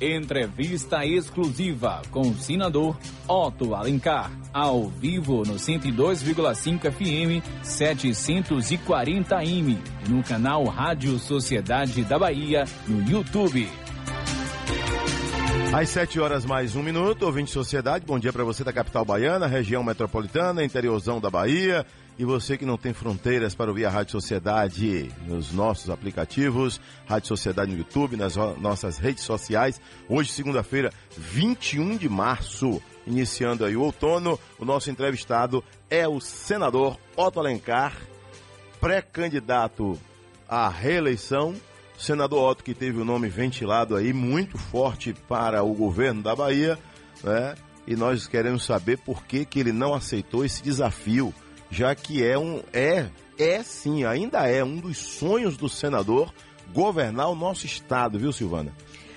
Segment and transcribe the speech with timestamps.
[0.00, 2.98] Entrevista exclusiva com o senador
[3.28, 9.78] Otto Alencar, ao vivo no 102,5 FM 740 M,
[10.08, 13.83] no canal Rádio Sociedade da Bahia, no YouTube.
[15.76, 19.48] Às 7 horas mais um minuto, ouvinte Sociedade, bom dia para você da capital baiana,
[19.48, 21.84] região metropolitana, interiorzão da Bahia,
[22.16, 27.26] e você que não tem fronteiras para ouvir a Rádio Sociedade nos nossos aplicativos, Rádio
[27.26, 29.80] Sociedade no YouTube, nas nossas redes sociais.
[30.08, 36.96] Hoje, segunda-feira, 21 de março, iniciando aí o outono, o nosso entrevistado é o senador
[37.16, 37.96] Otto Alencar,
[38.80, 39.98] pré-candidato
[40.48, 41.52] à reeleição.
[41.98, 46.78] Senador Otto que teve o nome ventilado aí muito forte para o governo da Bahia,
[47.22, 47.54] né?
[47.86, 51.34] E nós queremos saber por que, que ele não aceitou esse desafio
[51.70, 53.06] já que é um é
[53.38, 56.32] é sim, ainda é um dos sonhos do senador
[56.72, 58.72] governar o nosso estado, viu, Silvana?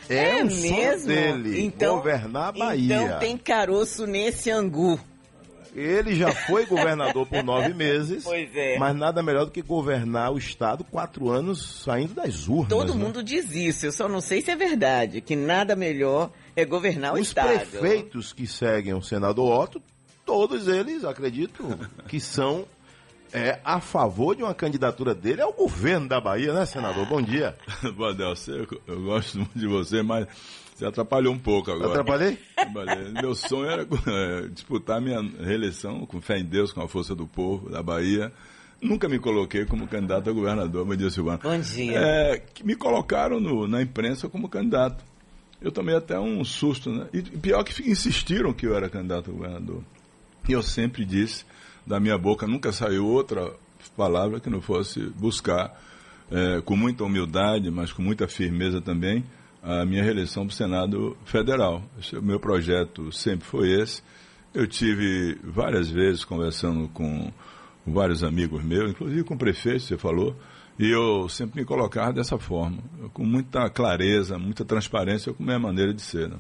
[0.10, 0.72] É, é um mesmo?
[0.72, 3.04] sonho dele, então, governar a Bahia.
[3.04, 5.00] Então tem caroço nesse angu.
[5.78, 8.24] Ele já foi governador por nove meses.
[8.24, 8.80] Pois é.
[8.80, 12.70] Mas nada melhor do que governar o Estado quatro anos saindo das urnas.
[12.70, 13.04] Todo né?
[13.04, 17.14] mundo diz isso, eu só não sei se é verdade, que nada melhor é governar
[17.14, 17.62] o Os Estado.
[17.62, 19.82] Os prefeitos que seguem o senador Otto
[20.26, 21.64] todos eles, acredito,
[22.10, 22.66] que são
[23.32, 27.06] é, a favor de uma candidatura dele ao governo da Bahia, né, senador?
[27.06, 27.56] Bom dia.
[27.96, 30.28] Bom, Delcio, eu gosto muito de você, mas
[30.78, 31.90] você atrapalhou um pouco agora.
[31.90, 32.38] Atrapalhei?
[33.20, 37.26] Meu sonho era é, disputar minha reeleição com fé em Deus, com a força do
[37.26, 38.32] povo da Bahia.
[38.80, 41.40] Nunca me coloquei como candidato a governador, bom dia, Silvano.
[41.42, 42.00] Bom dia.
[42.00, 45.04] É, me colocaram no, na imprensa como candidato.
[45.60, 47.08] Eu tomei até um susto, né?
[47.12, 49.82] E pior que insistiram que eu era candidato a governador.
[50.48, 51.44] E eu sempre disse,
[51.88, 53.52] da minha boca nunca saiu outra
[53.96, 55.76] palavra que não fosse buscar,
[56.30, 59.24] é, com muita humildade, mas com muita firmeza também,
[59.62, 61.84] a minha reeleição para o Senado Federal.
[62.14, 64.02] o meu projeto sempre foi esse.
[64.54, 67.32] Eu tive várias vezes conversando com
[67.86, 70.36] vários amigos meus, inclusive com o prefeito, você falou,
[70.78, 72.78] e eu sempre me colocava dessa forma,
[73.14, 76.30] com muita clareza, muita transparência, com a minha maneira de ser.
[76.30, 76.38] Né?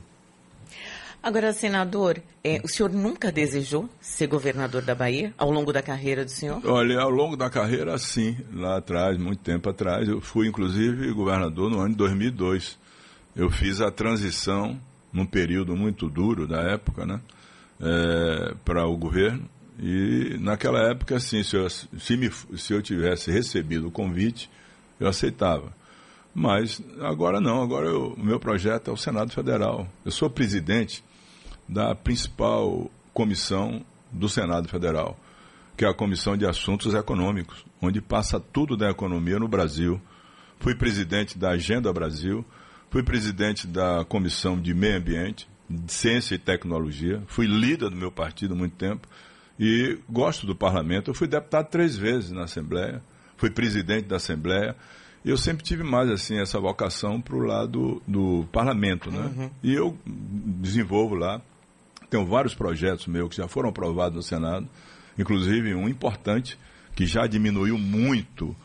[1.22, 6.24] Agora, senador, é, o senhor nunca desejou ser governador da Bahia ao longo da carreira
[6.24, 6.62] do senhor?
[6.66, 8.38] Olha, ao longo da carreira, sim.
[8.54, 12.78] Lá atrás, muito tempo atrás, eu fui inclusive governador no ano de 2002.
[13.38, 14.82] Eu fiz a transição
[15.14, 17.22] num período muito duro da época, né,
[17.80, 19.48] é, para o governo.
[19.78, 24.50] E naquela época, assim, se eu, se, me, se eu tivesse recebido o convite,
[25.00, 25.72] eu aceitava.
[26.34, 29.88] Mas agora não, agora o meu projeto é o Senado Federal.
[30.04, 31.04] Eu sou presidente
[31.70, 35.16] da principal comissão do Senado Federal,
[35.78, 40.02] que é a Comissão de Assuntos Econômicos, onde passa tudo da economia no Brasil.
[40.60, 42.44] Fui presidente da Agenda Brasil,
[42.90, 48.12] fui presidente da Comissão de Meio Ambiente, de Ciência e Tecnologia, fui líder do meu
[48.12, 49.08] partido há muito tempo
[49.60, 51.12] e gosto do parlamento.
[51.12, 53.02] Eu fui deputado três vezes na Assembleia,
[53.36, 54.76] fui presidente da Assembleia.
[55.26, 59.32] E eu sempre tive mais assim essa vocação para o lado do parlamento, né?
[59.36, 59.50] Uhum.
[59.62, 61.42] E eu desenvolvo lá
[62.10, 64.68] tenho vários projetos meus que já foram aprovados no Senado,
[65.18, 66.58] inclusive um importante
[66.96, 68.56] que já diminuiu muito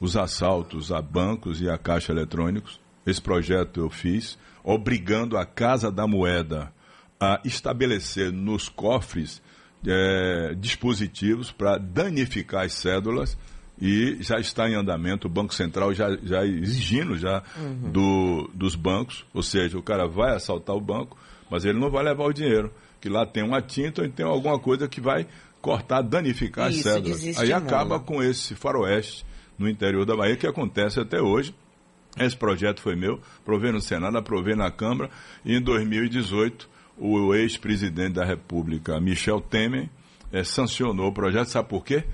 [0.00, 2.80] os assaltos a bancos e a caixa eletrônicos.
[3.06, 6.72] Esse projeto eu fiz, obrigando a Casa da Moeda
[7.20, 9.42] a estabelecer nos cofres
[9.86, 13.36] é, dispositivos para danificar as cédulas
[13.80, 17.90] e já está em andamento o Banco Central já, já exigindo já uhum.
[17.90, 21.18] do, dos bancos, ou seja, o cara vai assaltar o banco,
[21.50, 24.58] mas ele não vai levar o dinheiro que lá tem uma tinta ou tem alguma
[24.60, 25.26] coisa que vai
[25.60, 27.38] cortar, danificar Isso, as células.
[27.38, 29.26] Aí acaba com esse faroeste
[29.58, 31.52] no interior da Bahia, que acontece até hoje.
[32.18, 35.10] Esse projeto foi meu, provei no Senado, aprovei na Câmara,
[35.44, 36.68] e em 2018
[36.98, 39.88] o ex-presidente da República, Michel Temer,
[40.30, 42.04] é, sancionou o projeto, sabe por quê?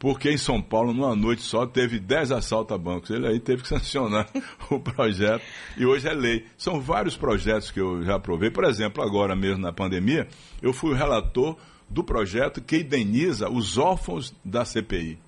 [0.00, 3.10] porque em São Paulo, numa noite só, teve 10 assaltos a bancos.
[3.10, 4.26] Ele aí teve que sancionar
[4.70, 5.44] o projeto
[5.76, 6.46] e hoje é lei.
[6.56, 8.50] São vários projetos que eu já aprovei.
[8.50, 10.26] Por exemplo, agora mesmo na pandemia,
[10.62, 11.54] eu fui o relator
[11.86, 15.18] do projeto que indeniza os órfãos da CPI.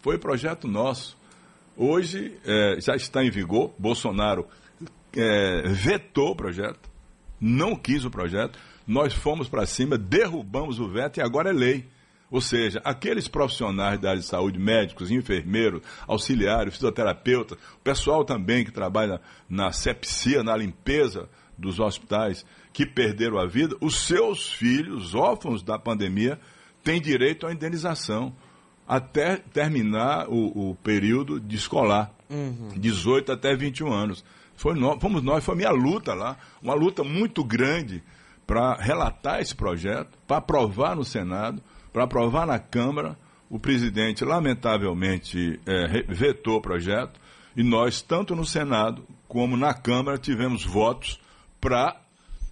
[0.00, 1.16] Foi projeto nosso.
[1.82, 3.72] Hoje é, já está em vigor.
[3.78, 4.46] Bolsonaro
[5.16, 6.90] é, vetou o projeto,
[7.40, 8.58] não quis o projeto.
[8.86, 11.88] Nós fomos para cima, derrubamos o veto e agora é lei.
[12.30, 18.62] Ou seja, aqueles profissionais da área de saúde, médicos, enfermeiros, auxiliares, fisioterapeutas, o pessoal também
[18.62, 19.18] que trabalha
[19.48, 22.44] na sepsia, na limpeza dos hospitais,
[22.74, 26.38] que perderam a vida, os seus filhos, órfãos da pandemia,
[26.84, 28.36] têm direito à indenização
[28.90, 32.70] até terminar o, o período de escolar, uhum.
[32.76, 34.24] 18 até 21 anos.
[34.56, 38.02] Foi nós, fomos nós, foi a minha luta lá, uma luta muito grande
[38.44, 43.16] para relatar esse projeto, para aprovar no Senado, para aprovar na Câmara.
[43.48, 47.20] O presidente, lamentavelmente, é, vetou o projeto
[47.56, 51.20] e nós, tanto no Senado como na Câmara, tivemos votos
[51.60, 51.96] para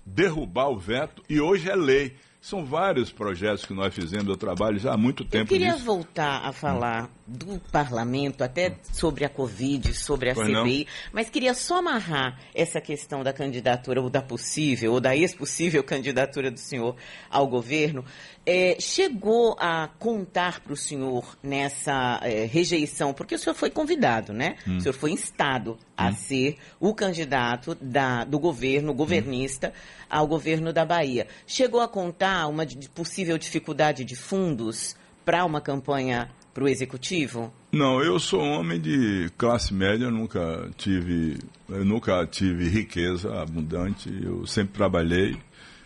[0.06, 2.14] derrubar o veto e hoje é lei.
[2.40, 5.84] São vários projetos que nós fizemos, eu trabalho já há muito tempo Eu queria nisso.
[5.84, 11.52] voltar a falar do parlamento, até sobre a Covid, sobre a Pois CPI, mas queria
[11.52, 16.96] só amarrar essa questão da candidatura, ou da possível, ou da ex-possível candidatura do senhor
[17.30, 18.02] ao governo.
[18.46, 24.32] É, chegou a contar para o senhor nessa é, rejeição, porque o senhor foi convidado,
[24.32, 24.56] né?
[24.66, 29.72] O senhor foi instado a ser o candidato da- do governo, governista,
[30.08, 31.26] ao governo da Bahia.
[31.46, 32.64] Chegou a contar uma
[32.94, 34.96] possível dificuldade de fundos
[35.26, 37.52] para uma campanha para o executivo?
[37.70, 44.74] Não, eu sou homem de classe média, nunca tive, nunca tive riqueza abundante, eu sempre
[44.74, 45.36] trabalhei.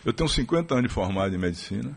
[0.04, 1.96] Eu tenho 50 anos de formado em medicina,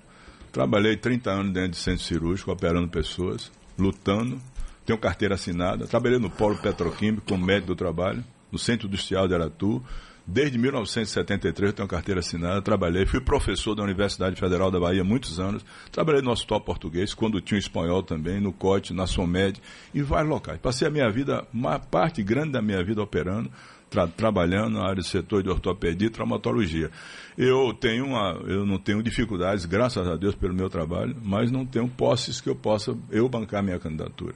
[0.52, 4.40] trabalhei 30 anos dentro de centro cirúrgico, operando pessoas, lutando,
[4.86, 9.34] tenho carteira assinada, trabalhei no Polo Petroquímico como médico do trabalho, no Centro Industrial de
[9.34, 9.84] Aratu,
[10.28, 15.40] Desde 1973 eu tenho carteira assinada, trabalhei, fui professor da Universidade Federal da Bahia muitos
[15.40, 19.62] anos, trabalhei no Hospital Português, quando tinha espanhol também, no COT, na SOMED,
[19.94, 20.60] e vários locais.
[20.60, 23.52] Passei a minha vida, uma parte grande da minha vida operando,
[23.88, 26.90] tra trabalhando na área do setor de ortopedia e traumatologia.
[27.38, 31.68] Eu tenho uma, eu não tenho dificuldades, graças a Deus pelo meu trabalho, mas não
[31.68, 34.34] tenho posses que eu possa eu bancar minha candidatura.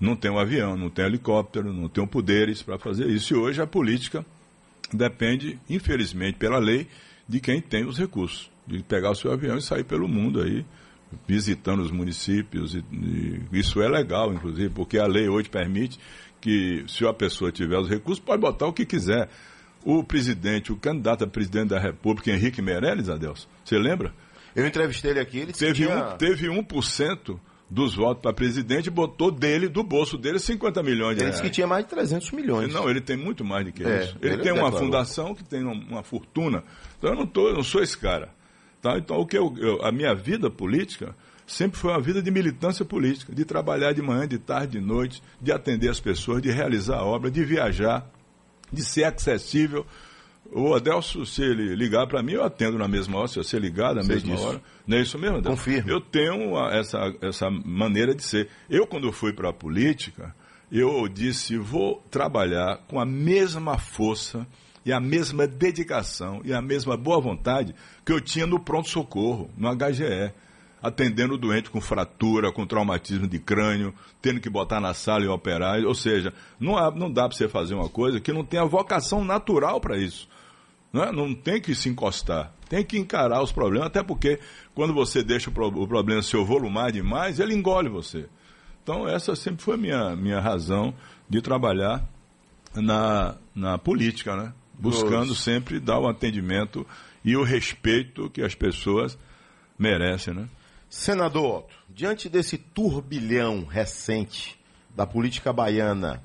[0.00, 3.34] Não tenho avião, não tenho helicóptero, não tenho poderes para fazer isso.
[3.34, 4.24] E hoje a política
[4.92, 6.86] depende, infelizmente, pela lei,
[7.28, 10.64] de quem tem os recursos, de pegar o seu avião e sair pelo mundo aí,
[11.26, 12.74] visitando os municípios.
[12.74, 15.98] E, e isso é legal, inclusive, porque a lei hoje permite
[16.40, 19.28] que, se a pessoa tiver os recursos, pode botar o que quiser.
[19.84, 24.12] O presidente, o candidato a presidente da República, Henrique Meirelles, Adelson, você lembra?
[24.54, 26.14] Eu entrevistei ele aqui, ele Teve, tinha...
[26.14, 31.22] um, teve 1% dos votos para presidente botou dele, do bolso dele, 50 milhões de
[31.22, 31.34] Ele reais.
[31.36, 32.72] disse que tinha mais de 300 milhões.
[32.72, 34.16] Não, ele tem muito mais do que É, isso.
[34.22, 34.78] Ele, ele tem uma declarou.
[34.78, 36.62] fundação que tem uma, uma fortuna.
[36.98, 38.28] Então eu não, tô, eu não sou esse cara.
[38.80, 38.96] Tá?
[38.96, 41.14] Então o que eu, eu- a minha vida política
[41.44, 45.20] sempre foi uma vida de militância política, de trabalhar de manhã, de tarde, de noite,
[45.40, 48.08] de atender as pessoas, de realizar a obra, de viajar,
[48.72, 49.84] de ser acessível.
[50.52, 53.94] O Adelso, se ele ligar para mim, eu atendo na mesma hora, se você ligar
[53.94, 54.46] na Sei mesma disso.
[54.46, 54.62] hora.
[54.86, 55.56] Não é isso mesmo, Adelso?
[55.58, 55.90] Confirmo.
[55.90, 58.48] Eu tenho essa, essa maneira de ser.
[58.70, 60.34] Eu, quando fui para a política,
[60.70, 64.46] eu disse, vou trabalhar com a mesma força
[64.84, 69.68] e a mesma dedicação e a mesma boa vontade que eu tinha no pronto-socorro, no
[69.74, 70.32] HGE.
[70.82, 73.92] Atendendo o doente com fratura, com traumatismo de crânio,
[74.22, 75.82] tendo que botar na sala e operar.
[75.84, 79.24] Ou seja, não, há- não dá para você fazer uma coisa que não tenha vocação
[79.24, 80.28] natural para isso.
[80.92, 81.12] Não, é?
[81.12, 84.38] não tem que se encostar, tem que encarar os problemas, até porque
[84.74, 88.26] quando você deixa o, pro- o problema se volumar demais, ele engole você.
[88.82, 90.94] Então, essa sempre foi a minha, minha razão
[91.28, 92.08] de trabalhar
[92.74, 94.52] na, na política, né?
[94.78, 95.40] buscando Nossa.
[95.42, 96.86] sempre dar o atendimento
[97.24, 99.18] e o respeito que as pessoas
[99.78, 100.34] merecem.
[100.34, 100.48] Né?
[100.88, 104.58] Senador Otto, diante desse turbilhão recente
[104.94, 106.22] da política baiana,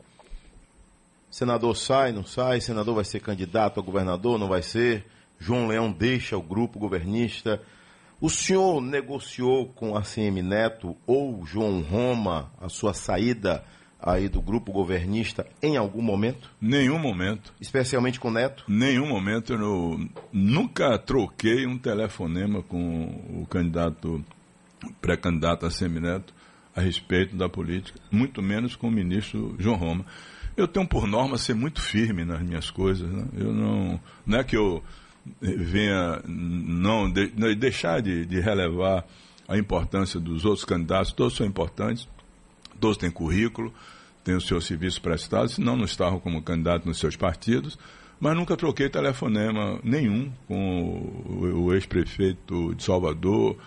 [1.32, 5.06] senador sai, não sai, senador vai ser candidato a governador, não vai ser,
[5.40, 7.60] João Leão deixa o grupo governista.
[8.20, 13.64] O senhor negociou com a CM Neto ou João Roma a sua saída
[14.00, 16.50] aí do grupo governista em algum momento?
[16.62, 18.64] Nenhum momento, Especialmente com o Neto?
[18.68, 23.06] nenhum momento eu não- nunca troquei um telefonema com
[23.42, 24.24] o candidato,
[25.02, 26.34] pré-candidato a semineto
[26.76, 30.06] a respeito da política, muito menos com o ministro João Roma.
[30.62, 33.10] Eu tenho por norma ser muito firme nas minhas coisas.
[33.10, 33.26] Né?
[33.36, 34.84] Eu não, não é que eu
[35.42, 39.06] venha não, de- não deixar de, de relevar
[39.48, 42.08] a importância dos outros candidatos, todos são importantes,
[42.80, 43.74] todos têm currículo,
[44.24, 47.78] têm os seus serviços prestados, senão não estavam como candidato nos seus partidos,
[48.20, 53.58] mas nunca troquei telefonema nenhum com o, o ex-prefeito de Salvador,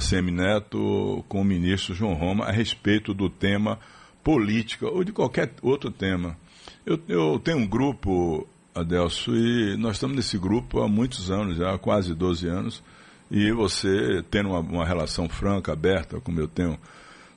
[0.00, 3.78] Semineto, com o ministro João Roma, a respeito do tema
[4.26, 6.36] política ou de qualquer outro tema.
[6.84, 11.72] Eu, eu tenho um grupo, Adelso, e nós estamos nesse grupo há muitos anos, já
[11.72, 12.82] há quase 12 anos,
[13.30, 16.76] e você tendo uma, uma relação franca, aberta, como eu tenho,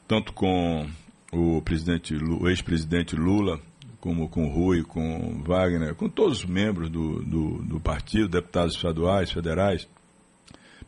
[0.08, 0.88] tanto com
[1.32, 3.60] o presidente, o ex-presidente Lula,
[4.02, 8.28] como com o Rui, com o Wagner, com todos os membros do, do, do partido,
[8.28, 9.88] deputados estaduais, federais,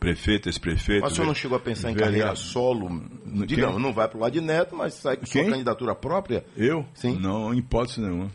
[0.02, 1.04] prefeito, ex-prefeito.
[1.04, 2.18] Mas o senhor não chegou a pensar em vereador.
[2.20, 3.04] carreira solo?
[3.46, 5.52] Digamos, não vai para o lado de Neto, mas sai com sua Quem?
[5.52, 6.44] candidatura própria?
[6.58, 6.84] Eu?
[6.96, 7.20] Sim.
[7.20, 8.32] Não, em hipótese nenhuma.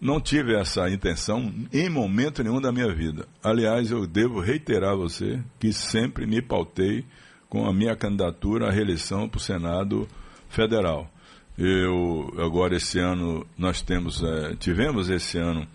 [0.00, 3.28] não tive essa intenção em momento nenhum da minha vida.
[3.42, 7.04] Aliás, eu devo reiterar a você que sempre me pautei
[7.50, 10.08] com a minha candidatura à reeleição para o Senado
[10.48, 11.10] Federal.
[11.56, 15.68] Eu agora esse ano nós temos é, tivemos esse ano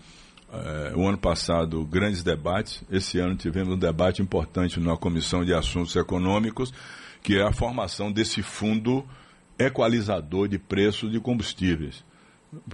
[0.52, 2.82] é, o ano passado grandes debates.
[2.90, 6.72] Esse ano tivemos um debate importante na Comissão de Assuntos Econômicos,
[7.22, 9.04] que é a formação desse fundo
[9.58, 12.04] equalizador de preços de combustíveis.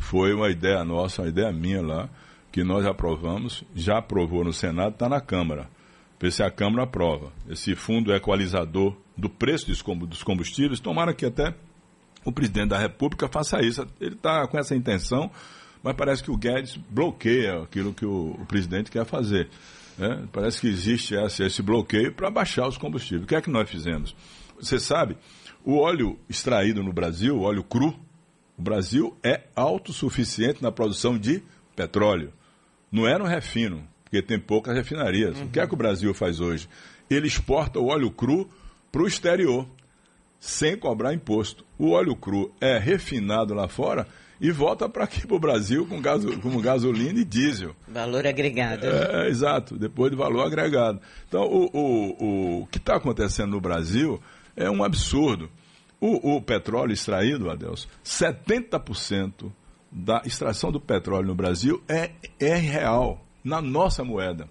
[0.00, 2.08] Foi uma ideia nossa, uma ideia minha lá,
[2.50, 5.68] que nós aprovamos, já aprovou no Senado, está na Câmara.
[6.18, 7.30] Ver se a Câmara aprova.
[7.48, 11.54] Esse fundo equalizador do preço dos combustíveis, tomara que até
[12.24, 13.86] o presidente da República faça isso.
[14.00, 15.30] Ele está com essa intenção,
[15.86, 19.48] mas parece que o Guedes bloqueia aquilo que o, o presidente quer fazer.
[19.96, 20.26] Né?
[20.32, 23.22] Parece que existe esse, esse bloqueio para baixar os combustíveis.
[23.22, 24.12] O que é que nós fizemos?
[24.60, 25.16] Você sabe,
[25.64, 27.94] o óleo extraído no Brasil, o óleo cru,
[28.58, 31.40] o Brasil é autossuficiente na produção de
[31.76, 32.32] petróleo.
[32.90, 35.38] Não é no refino, porque tem poucas refinarias.
[35.38, 35.44] Uhum.
[35.44, 36.68] O que é que o Brasil faz hoje?
[37.08, 38.50] Ele exporta o óleo cru
[38.90, 39.68] para o exterior
[40.40, 41.64] sem cobrar imposto.
[41.78, 44.04] O óleo cru é refinado lá fora
[44.40, 47.74] e volta para aqui para o Brasil com gaso, como gasolina e diesel.
[47.88, 48.86] Valor agregado.
[48.86, 51.00] É, é, exato, depois de valor agregado.
[51.28, 54.20] Então, o, o, o que está acontecendo no Brasil
[54.54, 55.50] é um absurdo.
[56.00, 59.50] O, o petróleo extraído, Adelson, 70%
[59.90, 64.48] da extração do petróleo no Brasil é, é real, na nossa moeda.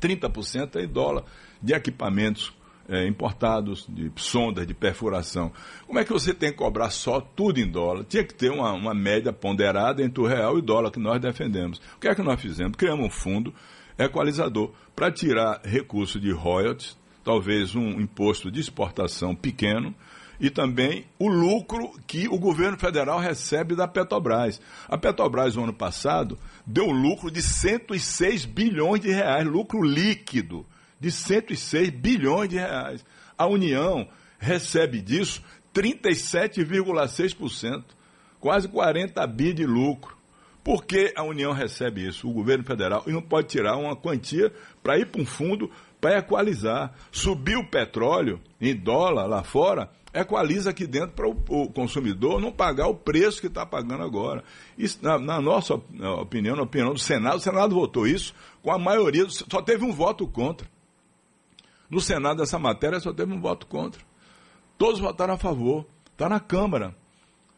[0.00, 1.24] 30% é em dólar
[1.62, 2.52] de equipamentos
[2.88, 5.52] é, importados, de sondas de perfuração.
[5.86, 8.04] Como é que você tem que cobrar só tudo em dólar?
[8.04, 11.20] Tinha que ter uma, uma média ponderada entre o real e o dólar que nós
[11.20, 11.78] defendemos.
[11.96, 12.76] O que é que nós fizemos?
[12.76, 13.54] Criamos um fundo
[13.98, 19.94] equalizador para tirar recurso de royalties, talvez um imposto de exportação pequeno,
[20.40, 24.60] e também o lucro que o governo federal recebe da Petrobras.
[24.88, 30.64] A Petrobras, no ano passado, deu lucro de 106 bilhões de reais, lucro líquido
[31.00, 33.04] de 106 bilhões de reais.
[33.36, 35.42] A União recebe disso
[35.74, 37.84] 37,6%,
[38.40, 40.16] quase 40 bi de lucro.
[40.62, 42.28] Por que a União recebe isso?
[42.28, 44.52] O governo federal e não pode tirar uma quantia
[44.82, 46.92] para ir para um fundo para equalizar.
[47.10, 52.88] Subir o petróleo em dólar lá fora, equaliza aqui dentro para o, consumidor não pagar
[52.88, 54.42] o preço que está pagando agora.
[54.76, 55.74] Isso, na, na, nossa
[56.20, 59.92] opinião, na opinião do Senado, o Senado votou isso com a maioria, só teve um
[59.92, 60.66] voto contra.
[61.90, 64.02] No Senado, essa matéria só teve um voto contra.
[64.76, 65.86] Todos votaram a favor.
[66.12, 66.94] Está na Câmara.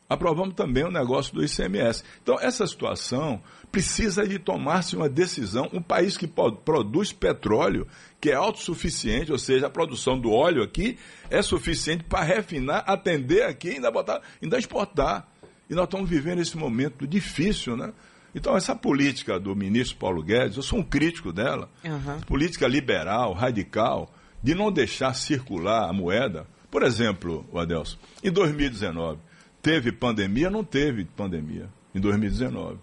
[0.08, 2.02] Aprovamos também o negócio do ICMS.
[2.20, 5.70] Então, essa situação precisa de tomar-se uma decisão.
[5.72, 7.86] Um país que produz petróleo,
[8.20, 10.98] que é autossuficiente, ou seja, a produção do óleo aqui
[11.30, 15.28] é suficiente para refinar, atender aqui e ainda, botar, ainda exportar.
[15.68, 17.92] E nós estamos vivendo esse momento difícil, né?
[18.34, 22.20] Então, essa política do ministro Paulo Guedes, eu sou um crítico dela, uhum.
[22.26, 26.46] política liberal, radical, de não deixar circular a moeda.
[26.70, 29.18] Por exemplo, o Adelson, em 2019,
[29.60, 30.48] teve pandemia?
[30.50, 32.78] Não teve pandemia em 2019.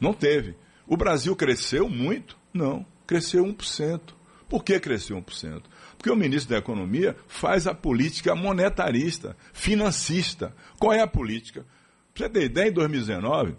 [0.00, 0.56] Não teve.
[0.86, 2.36] O Brasil cresceu muito?
[2.52, 4.00] Não, cresceu 1%.
[4.48, 5.62] Por que cresceu 1%?
[5.96, 10.54] Porque o ministro da Economia faz a política monetarista, financista.
[10.78, 11.64] Qual é a política?
[12.12, 13.54] Pra você ter ideia, em 2019,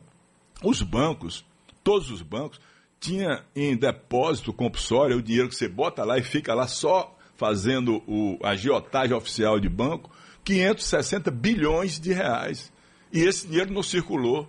[0.63, 1.45] os bancos,
[1.83, 2.60] todos os bancos,
[3.00, 8.03] tinha em depósito compulsório o dinheiro que você bota lá e fica lá só fazendo
[8.05, 10.12] o, a agiotagem oficial de banco,
[10.43, 12.71] 560 bilhões de reais.
[13.12, 14.48] E esse dinheiro não circulou.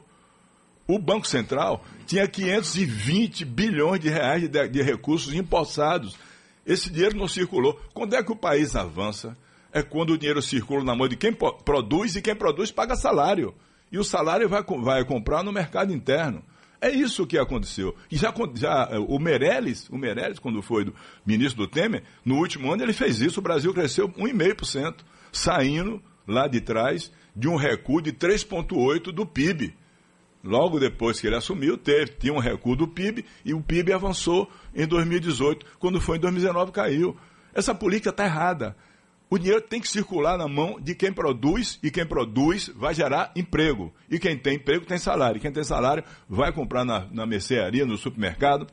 [0.86, 6.18] O Banco Central tinha 520 bilhões de reais de, de recursos empossados.
[6.66, 7.80] Esse dinheiro não circulou.
[7.94, 9.34] Quando é que o país avança?
[9.72, 13.54] É quando o dinheiro circula na mão de quem produz e quem produz paga salário.
[13.90, 16.44] E o salário vai, vai comprar no mercado interno.
[16.82, 17.94] É isso que aconteceu.
[18.10, 20.92] E já, já é, o Meirelles, o Meirelles, quando foi do,
[21.24, 24.96] ministro do Temer, no último ano ele fez isso, o Brasil cresceu 1,5%,
[25.30, 29.72] saindo lá de trás de um recuo de 3,8% do PIB.
[30.42, 34.50] Logo depois que ele assumiu, teve, tinha um recuo do PIB e o PIB avançou
[34.74, 35.64] em 2018.
[35.78, 37.16] Quando foi em 2019, caiu.
[37.54, 38.76] Essa política está errada.
[39.32, 43.32] O dinheiro tem que circular na mão de quem produz e quem produz vai gerar
[43.34, 43.90] emprego.
[44.10, 45.38] E quem tem emprego tem salário.
[45.38, 48.66] E quem tem salário vai comprar na, na mercearia, no supermercado,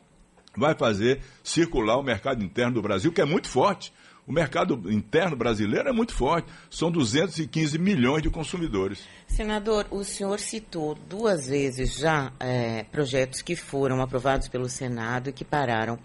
[0.58, 3.94] vai fazer circular o mercado interno do Brasil, que é muito forte.
[4.28, 9.08] O mercado interno brasileiro é muito forte, são 215 milhões de consumidores.
[9.28, 15.34] Senador, o senhor citou duas vezes já é, projetos que foram aprovados pelo Senado e
[15.34, 15.98] que pararam,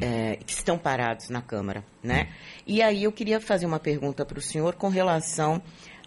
[0.00, 2.28] é, que estão parados na Câmara, né?
[2.66, 5.62] E aí eu queria fazer uma pergunta para o senhor com relação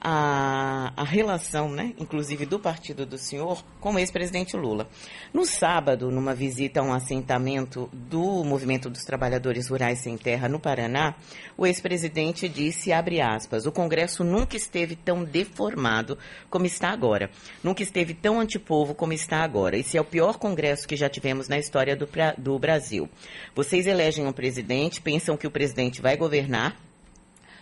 [0.09, 4.87] a, a relação, né, inclusive do partido do senhor, com o ex-presidente Lula.
[5.33, 10.61] No sábado, numa visita a um assentamento do Movimento dos Trabalhadores Rurais Sem Terra no
[10.61, 11.15] Paraná,
[11.57, 16.17] o ex-presidente disse, abre aspas, o Congresso nunca esteve tão deformado
[16.49, 17.29] como está agora.
[17.61, 19.75] Nunca esteve tão antipovo como está agora.
[19.75, 23.09] Esse é o pior Congresso que já tivemos na história do, do Brasil.
[23.53, 26.86] Vocês elegem um presidente, pensam que o presidente vai governar,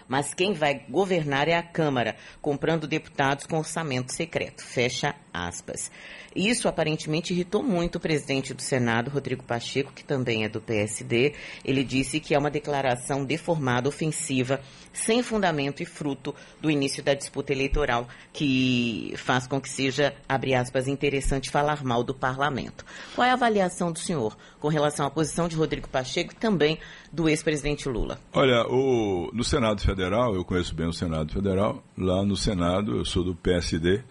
[0.08, 4.64] mas quem vai governar é a Câmara, comprando deputados com orçamento secreto.
[4.64, 5.92] Fecha aspas.
[6.36, 11.34] Isso aparentemente irritou muito o presidente do Senado, Rodrigo Pacheco, que também é do PSD.
[11.64, 14.60] Ele disse que é uma declaração deformada, ofensiva,
[14.92, 20.54] sem fundamento e fruto do início da disputa eleitoral, que faz com que seja, abre
[20.54, 22.86] aspas, interessante falar mal do parlamento.
[23.16, 26.80] Qual é a avaliação do senhor com relação à posição de Rodrigo Pacheco e também
[27.12, 28.20] do ex-presidente Lula?
[28.34, 33.06] Olha, o, no Senado Federal, eu conheço bem o Senado Federal, lá no Senado, eu
[33.06, 34.04] sou do PSD,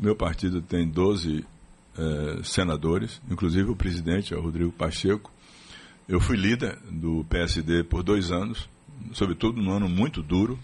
[0.00, 1.44] meu partido tem 12
[1.98, 5.30] eh, senadores, inclusive o presidente, é o Rodrigo Pacheco.
[6.08, 8.68] Eu fui líder do PSD por dois anos,
[9.12, 10.58] sobretudo num ano muito duro,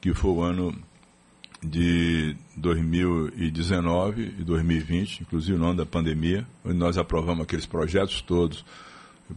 [0.00, 0.76] que foi o ano
[1.62, 8.64] de 2019 e 2020, inclusive no ano da pandemia, onde nós aprovamos aqueles projetos todos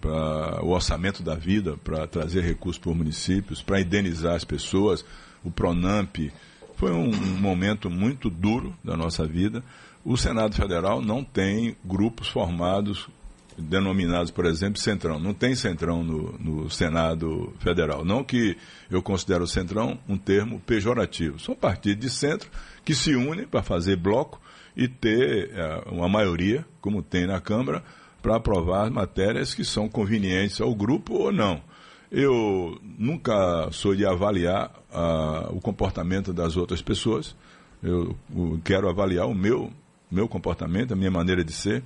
[0.01, 5.05] para o orçamento da vida, para trazer recursos para os municípios, para indenizar as pessoas,
[5.43, 6.17] o Pronamp.
[6.77, 9.63] Foi um, momento muito duro da nossa vida.
[10.05, 13.09] O Senado Federal não tem grupos formados,
[13.57, 15.19] denominados, por exemplo, Centrão.
[15.19, 18.05] Não tem Centrão no, no Senado Federal.
[18.05, 18.55] Não que
[18.91, 21.39] eu considero o Centrão um termo pejorativo.
[21.39, 22.47] São partidos de centro
[22.85, 24.39] que se unem para fazer bloco
[24.75, 27.83] e ter é, uma maioria, como tem na Câmara,
[28.21, 31.59] para aprovar matérias que são convenientes ao grupo ou não.
[32.11, 37.35] Eu nunca sou de avaliar uh, o comportamento das outras pessoas.
[37.83, 39.71] Eu, eu quero avaliar o meu
[40.09, 41.83] meu comportamento, a minha maneira de ser.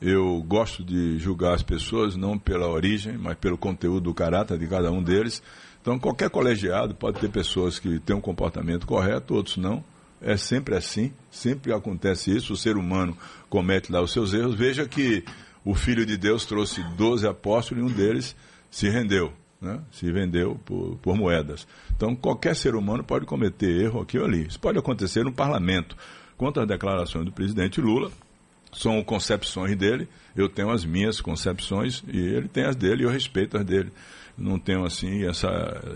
[0.00, 4.66] Eu gosto de julgar as pessoas não pela origem, mas pelo conteúdo do caráter de
[4.66, 5.42] cada um deles.
[5.80, 9.82] Então, qualquer colegiado pode ter pessoas que têm um comportamento correto, outros não.
[10.20, 12.52] É sempre assim, sempre acontece isso.
[12.52, 13.16] O ser humano
[13.48, 14.54] comete lá os seus erros.
[14.54, 15.24] Veja que
[15.64, 18.36] o Filho de Deus trouxe 12 apóstolos e um deles
[18.70, 19.32] se rendeu,
[19.66, 19.80] né?
[19.90, 21.66] se vendeu por, por moedas.
[21.94, 24.46] Então, qualquer ser humano pode cometer erro aqui ou ali.
[24.46, 25.96] Isso pode acontecer no parlamento.
[26.36, 28.10] Quanto às declarações do presidente Lula,
[28.72, 33.10] são concepções dele, eu tenho as minhas concepções e ele tem as dele e eu
[33.10, 33.90] respeito as dele.
[34.36, 35.48] Não tenho, assim, essa,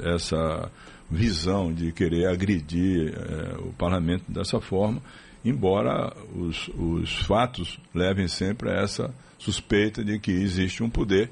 [0.03, 0.71] essa
[1.11, 5.03] visão de querer agredir é, o parlamento dessa forma,
[5.45, 11.31] embora os, os fatos levem sempre a essa suspeita de que existe um poder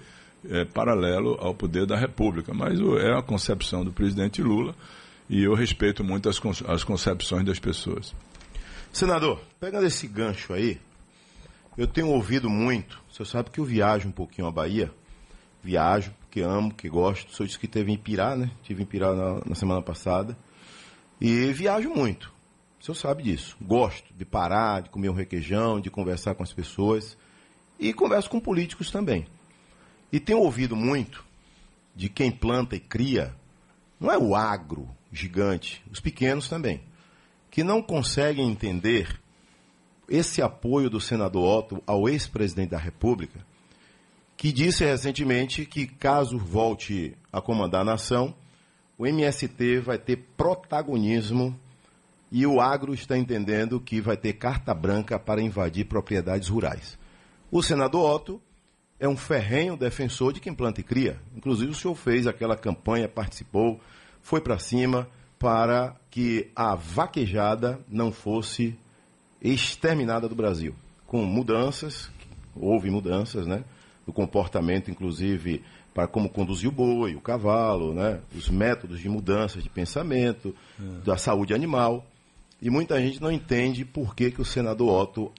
[0.49, 2.53] é, paralelo ao poder da República.
[2.55, 4.75] Mas é a concepção do presidente Lula
[5.29, 8.15] e eu respeito muito as, as concepções das pessoas.
[8.93, 10.81] Senador, pegando esse gancho aí,
[11.77, 14.91] eu tenho ouvido muito, você sabe que eu viajo um pouquinho à Bahia,
[15.63, 18.51] viajo, que amo, que gosto, sou disse que teve em Pirá, né?
[18.63, 20.37] Tive em Pirá na, na semana passada,
[21.21, 22.33] e viajo muito,
[22.81, 23.57] o senhor sabe disso.
[23.61, 27.17] Gosto de parar, de comer um requeijão, de conversar com as pessoas,
[27.79, 29.27] e converso com políticos também.
[30.13, 31.25] E tenho ouvido muito
[31.95, 33.35] de quem planta e cria,
[33.99, 36.81] não é o agro gigante, os pequenos também
[37.51, 39.21] que não conseguem entender
[40.09, 43.45] esse apoio do senador Otto ao ex-presidente da República,
[44.37, 48.35] que disse recentemente que, caso volte a comandar a nação,
[48.97, 51.59] o MST vai ter protagonismo
[52.31, 56.99] e o agro está entendendo que vai ter carta branca para invadir propriedades rurais.
[57.51, 58.43] O senador Otto
[59.01, 61.21] é um ferrenho defensor de quem planta e cria.
[61.37, 63.81] Inclusive, o senhor fez aquela campanha, participou,
[64.23, 65.09] foi para cima,
[65.39, 68.77] para que a vaquejada não fosse
[69.41, 70.75] exterminada do Brasil.
[71.07, 72.11] Com mudanças,
[72.57, 73.63] houve mudanças, né?
[74.05, 75.63] Do comportamento, inclusive,
[75.95, 78.21] para como conduzir o boi, o cavalo, né?
[78.35, 81.05] Os métodos de mudança de pensamento, é.
[81.05, 82.05] da saúde animal.
[82.61, 85.33] E muita gente não entende por que, que o senador Otto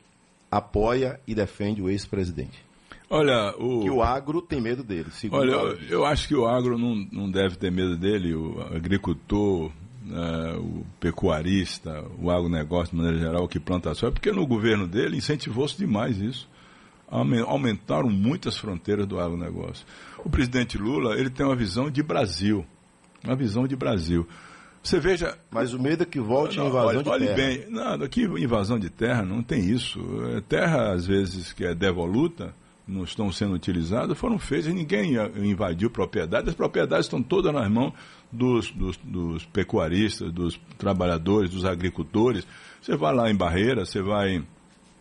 [0.50, 2.69] apoia e defende o ex-presidente.
[3.10, 3.82] Olha, o...
[3.82, 5.10] Que o agro tem medo dele.
[5.32, 8.36] Olha, eu, eu, acho que o agro não, não deve ter medo dele.
[8.36, 9.72] O agricultor,
[10.10, 15.18] uh, o pecuarista, o agronegócio de maneira geral, que planta soja, porque no governo dele
[15.18, 16.48] incentivou-se demais isso.
[17.10, 19.84] Aumentaram muitas fronteiras do agronegócio.
[20.24, 22.64] O presidente Lula, ele tem uma visão de Brasil.
[23.24, 24.28] Uma visão de Brasil.
[24.84, 25.36] Você veja.
[25.50, 27.36] Mas o medo é que volte não, a invasão olhe, de olhe terra.
[27.36, 30.00] bem, não, aqui invasão de terra não tem isso.
[30.38, 32.54] É terra, às vezes, que é devoluta,
[32.90, 36.50] não estão sendo utilizadas foram feitas e ninguém invadiu propriedades.
[36.50, 37.94] As propriedades estão todas nas mãos
[38.32, 42.46] dos, dos, dos, pecuaristas, dos trabalhadores, dos agricultores.
[42.82, 44.38] Você vai lá em Barreira, você vai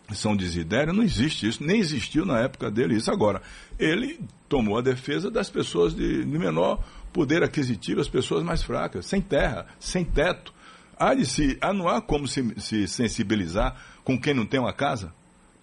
[0.09, 3.11] em São Desidério, não existe isso, nem existiu na época dele isso.
[3.11, 3.41] Agora,
[3.77, 9.05] ele tomou a defesa das pessoas de, de menor poder aquisitivo, as pessoas mais fracas,
[9.05, 10.53] sem terra, sem teto.
[10.97, 14.73] Há de se, há, não há como se, se sensibilizar com quem não tem uma
[14.73, 15.13] casa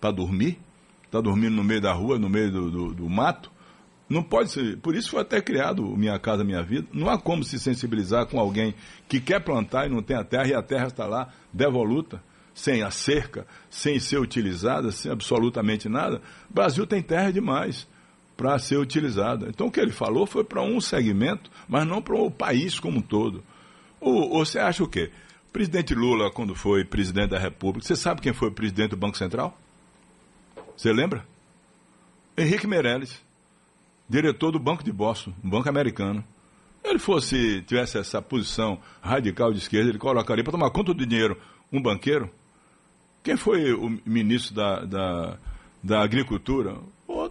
[0.01, 0.59] para dormir,
[1.07, 3.51] está dormindo no meio da rua, no meio do, do, do mato.
[4.09, 4.77] Não pode ser.
[4.79, 6.87] Por isso foi até criado Minha Casa Minha Vida.
[6.93, 8.75] Não há como se sensibilizar com alguém
[9.09, 12.23] que quer plantar e não tem a terra, e a terra está lá devoluta,
[12.55, 16.23] sem a cerca, sem ser utilizada, sem absolutamente nada.
[16.49, 17.89] O Brasil tem terra demais
[18.37, 19.49] para ser utilizada.
[19.49, 22.99] Então o que ele falou foi para um segmento, mas não para o país como
[22.99, 23.43] um todo.
[24.01, 25.11] O, você acha o quê?
[25.53, 29.17] Presidente Lula, quando foi presidente da República, você sabe quem foi o presidente do Banco
[29.17, 29.59] Central?
[30.77, 31.27] Você lembra?
[32.37, 33.25] Henrique Meirelles
[34.09, 36.25] diretor do Banco de Boston, um banco americano.
[36.85, 41.37] Ele fosse, tivesse essa posição radical de esquerda, ele colocaria para tomar conta do dinheiro
[41.73, 42.31] um banqueiro?
[43.23, 45.39] Quem foi o ministro da, da,
[45.83, 46.77] da Agricultura?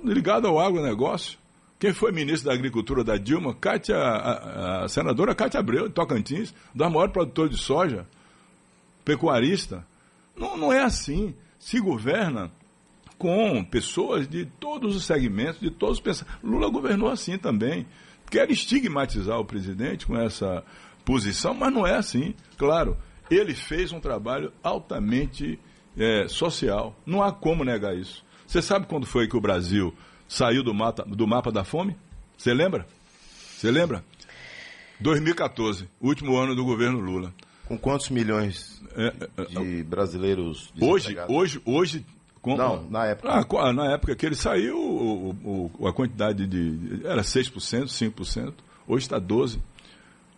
[0.03, 1.37] ligado ao agronegócio.
[1.79, 3.53] Quem foi ministro da Agricultura da Dilma?
[3.53, 8.05] Cátia, a, a senadora Cátia Abreu, de Tocantins, da maior produtor de soja,
[9.05, 9.85] pecuarista.
[10.35, 11.33] Não, não é assim.
[11.57, 12.51] Se governa
[13.17, 16.39] com pessoas de todos os segmentos, de todos os pensamentos.
[16.43, 17.85] Lula governou assim também.
[18.29, 20.63] Quer estigmatizar o presidente com essa
[21.03, 22.33] posição, mas não é assim.
[22.57, 22.97] Claro,
[23.29, 25.59] ele fez um trabalho altamente
[25.97, 26.95] é, social.
[27.05, 28.23] Não há como negar isso.
[28.45, 29.93] Você sabe quando foi que o Brasil
[30.27, 31.95] saiu do, mata, do mapa da fome?
[32.37, 32.85] Você lembra?
[33.57, 34.03] Você lembra?
[34.99, 37.33] 2014, último ano do governo Lula.
[37.65, 42.05] Com quantos milhões é, é, de brasileiros hoje, hoje, hoje
[42.45, 43.43] com, não, na época.
[43.59, 47.01] Ah, na época que ele saiu, o, o, a quantidade de.
[47.03, 47.51] Era 6%,
[47.85, 48.53] 5%.
[48.87, 49.59] Hoje está 12%.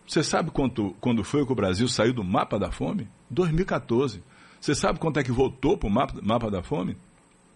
[0.07, 3.09] Você sabe quanto, quando foi que o Brasil saiu do mapa da fome?
[3.29, 4.23] 2014.
[4.61, 6.95] Você sabe quanto é que voltou para o mapa, mapa da fome?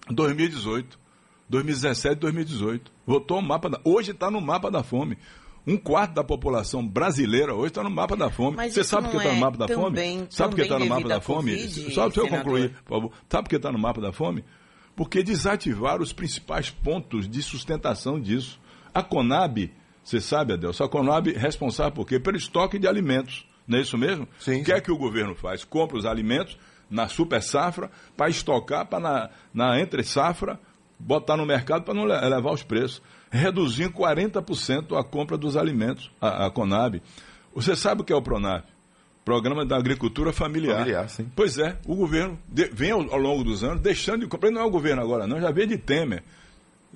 [0.09, 0.99] 2018.
[1.47, 2.91] 2017 2018.
[3.07, 3.79] Voltou o mapa da.
[3.85, 5.17] Hoje está no mapa da fome.
[5.65, 8.57] Um quarto da população brasileira hoje está no mapa da fome.
[8.57, 10.27] Mas Você sabe por que está no mapa da fome?
[10.29, 11.51] Sabe por que está no mapa da fome?
[11.55, 13.11] COVID, Só para eu concluir, por favor.
[13.29, 14.43] Sabe por que está no mapa da fome?
[14.95, 18.59] Porque desativaram os principais pontos de sustentação disso.
[18.93, 19.71] A Conab,
[20.03, 22.19] você sabe, Adelson, a Conab é responsável por quê?
[22.19, 23.47] Pelo estoque de alimentos.
[23.67, 24.27] Não é isso mesmo?
[24.39, 24.61] Sim.
[24.61, 25.63] O que é que o governo faz?
[25.63, 26.57] Compra os alimentos
[26.89, 30.59] na super safra para estocar, para na, na entre safra
[30.99, 36.47] botar no mercado para não elevar os preços reduzindo 40% a compra dos alimentos, a,
[36.47, 37.01] a, Conab.
[37.55, 38.63] Você sabe o que é o Pronab?
[39.23, 40.79] Programa da Agricultura Familiar.
[40.79, 41.31] Familiar, sim.
[41.35, 44.61] Pois é, o governo de, vem ao, ao, longo dos anos deixando de comprar, não
[44.61, 46.23] é o governo agora não, já veio de Temer,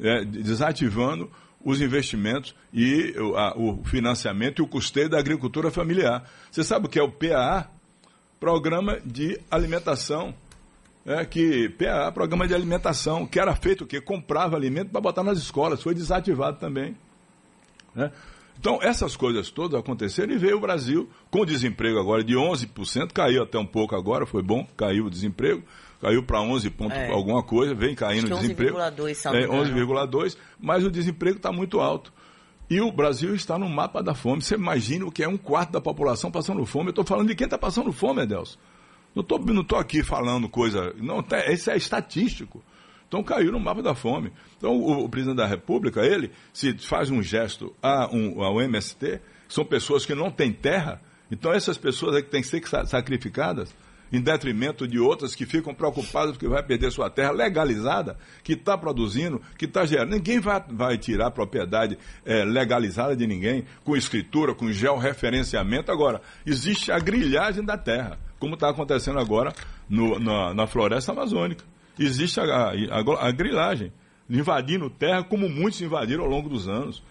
[0.01, 1.31] é, desativando
[1.63, 6.29] os investimentos e a, o financiamento e o custeio da agricultura familiar.
[6.51, 7.69] Você sabe o que é o PAA?
[8.39, 10.33] Programa de Alimentação
[11.05, 14.01] é, que PA, Programa de Alimentação, que era feito o quê?
[14.01, 16.97] Comprava alimento para botar nas escolas, foi desativado também.
[17.93, 18.11] Né?
[18.59, 23.43] Então, essas coisas todas aconteceram e veio o Brasil com desemprego agora de 11%, caiu
[23.43, 25.61] até um pouco agora, foi bom, caiu o desemprego,
[26.01, 27.11] caiu para 11 pontos é.
[27.11, 28.77] alguma coisa, vem caindo o desemprego.
[28.77, 32.11] 11,2, é, 11,2, mas o desemprego está muito alto.
[32.67, 34.41] E o Brasil está no mapa da fome.
[34.41, 36.87] Você imagina o que é um quarto da população passando fome.
[36.87, 38.57] Eu estou falando de quem está passando fome, Adelson.
[39.15, 40.93] Não estou não tô aqui falando coisa.
[40.97, 42.61] Não, tá, isso é estatístico.
[43.07, 44.31] Então caiu no mapa da fome.
[44.57, 49.21] Então o, o presidente da República, ele, se faz um gesto a um, ao MST,
[49.47, 51.01] são pessoas que não têm terra,
[51.31, 53.73] então essas pessoas é que têm que ser sacrificadas
[54.11, 58.77] em detrimento de outras que ficam preocupadas porque vai perder sua terra legalizada, que está
[58.77, 60.11] produzindo, que está gerando.
[60.11, 65.91] Ninguém vai, vai tirar propriedade é, legalizada de ninguém, com escritura, com georreferenciamento.
[65.91, 69.51] Agora, existe a grilhagem da terra como está acontecendo agora
[69.89, 71.65] no, na, na, floresta amazônica.
[71.97, 73.91] Existe a, a, a, grilagem,
[74.29, 77.01] invadindo terra como muitos invadiram ao longo dos anos.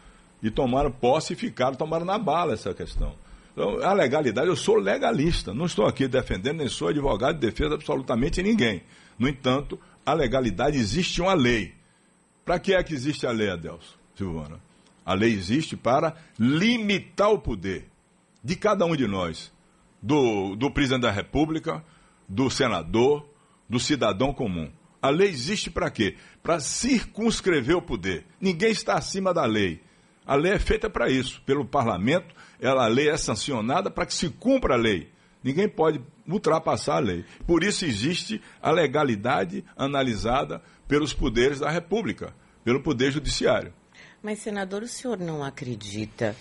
[0.40, 3.14] E tomaram posse e ficaram, tomaram na bala essa questão.
[3.52, 7.74] Então, a legalidade, eu sou legalista, não estou aqui defendendo, nem sou advogado de defesa
[7.74, 8.82] absolutamente ninguém.
[9.18, 11.74] No entanto, a legalidade existe uma lei.
[12.44, 14.60] Para que é que existe a lei, Adelso, Silvana?
[15.04, 17.88] A lei existe para limitar o poder
[18.42, 19.52] de cada um de nós
[20.04, 21.82] do, do presidente da República,
[22.28, 23.26] do senador,
[23.66, 24.70] do cidadão comum.
[25.00, 26.16] A lei existe para quê?
[26.42, 28.26] Para circunscrever o poder.
[28.38, 29.80] Ninguém está acima da lei.
[30.26, 34.14] A lei é feita para isso, pelo parlamento, ela, a lei é sancionada para que
[34.14, 35.10] se cumpra a lei.
[35.42, 37.24] Ninguém pode ultrapassar a lei.
[37.46, 43.72] Por isso existe a legalidade analisada pelos poderes da República, pelo Poder Judiciário.
[44.22, 46.34] Mas, senador, o senhor não acredita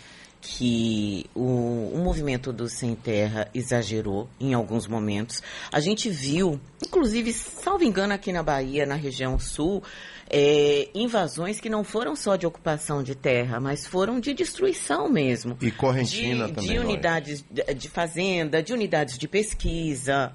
[0.44, 5.42] que o, o, movimento do Sem Terra exagerou em alguns momentos.
[5.72, 9.82] A gente viu, inclusive, salvo engano, aqui na Bahia, na região sul,
[10.30, 15.58] é, invasões que não foram só de ocupação de terra, mas foram de destruição mesmo.
[15.62, 16.72] E correntina de, também.
[16.72, 20.34] De unidades de, de fazenda, de unidades de pesquisa.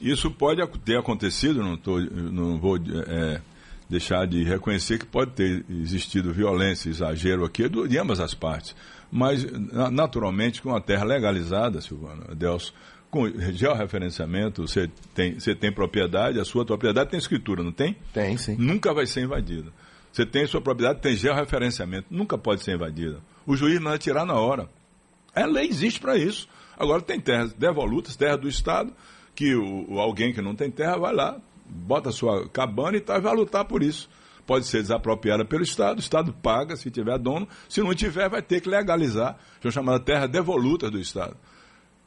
[0.00, 3.40] Isso pode ter acontecido, não, tô, não vou é,
[3.94, 8.74] deixar de reconhecer que pode ter existido violência, exagero aqui de ambas as partes.
[9.10, 9.46] Mas,
[9.92, 12.74] naturalmente, com a terra legalizada, Silvana, Adelso,
[13.08, 17.96] com georreferenciamento, você tem, você tem propriedade, a sua propriedade tem escritura, não tem?
[18.12, 18.56] Tem, sim.
[18.58, 19.70] Nunca vai ser invadida.
[20.12, 23.20] Você tem sua propriedade, tem georreferenciamento, nunca pode ser invadida.
[23.46, 24.68] O juiz manda tirar na hora.
[25.32, 26.48] A lei existe para isso.
[26.76, 28.92] Agora tem terras devolutas, terra do Estado,
[29.34, 31.40] que o, o, alguém que não tem terra vai lá,
[31.74, 34.08] bota sua cabana e tá, vai lutar por isso
[34.46, 38.42] pode ser desapropriada pelo Estado, o Estado paga se tiver dono, se não tiver, vai
[38.42, 41.36] ter que legalizar, que é chamada terra devoluta do Estado.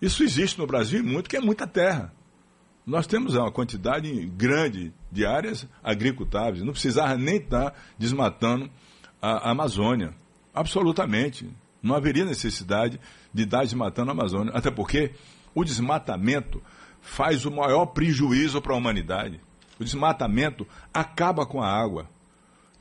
[0.02, 2.14] Isso existe no Brasil muito, que é muita terra.
[2.86, 8.70] Nós temos uma quantidade grande de áreas agricultáveis, não precisava nem estar desmatando
[9.22, 10.14] a Amazônia.
[10.54, 11.50] Absolutamente.
[11.82, 13.00] Não haveria necessidade
[13.34, 14.54] de estar desmatando a Amazônia.
[14.56, 15.12] Até porque
[15.54, 16.62] o desmatamento
[17.02, 19.42] faz o maior prejuízo para a humanidade.
[19.80, 22.10] O desmatamento acaba com a água.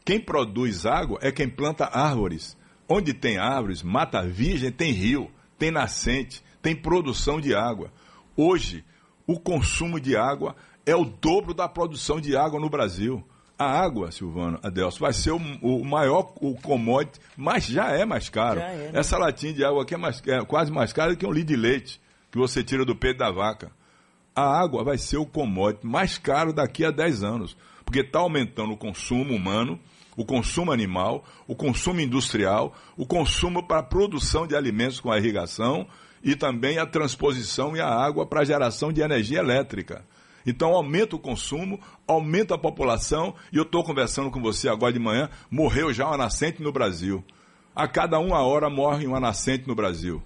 [0.05, 2.57] Quem produz água é quem planta árvores.
[2.89, 7.91] Onde tem árvores, mata virgem, tem rio, tem nascente, tem produção de água.
[8.37, 8.85] Hoje,
[9.27, 10.55] o consumo de água
[10.85, 13.25] é o dobro da produção de água no Brasil.
[13.59, 18.29] A água, Silvano, Adelso, vai ser o, o maior o commodity, mas já é mais
[18.29, 18.61] caro.
[18.61, 18.91] É, né?
[18.93, 21.57] Essa latinha de água aqui é, mais, é quase mais cara que um litro de
[21.57, 23.73] leite que você tira do peito da vaca.
[24.37, 28.75] A água vai ser o commodity mais caro daqui a 10 anos, porque está aumentando
[28.75, 29.81] o consumo humano,
[30.15, 35.17] o consumo animal, o consumo industrial, o consumo para a produção de alimentos com a
[35.17, 35.87] irrigação
[36.23, 40.05] e também a transposição e a água para a geração de energia elétrica.
[40.45, 44.99] Então aumenta o consumo, aumenta a população, e eu estou conversando com você agora de
[44.99, 47.25] manhã, morreu já uma nascente no Brasil.
[47.75, 50.23] A cada uma hora morre uma nascente no Brasil.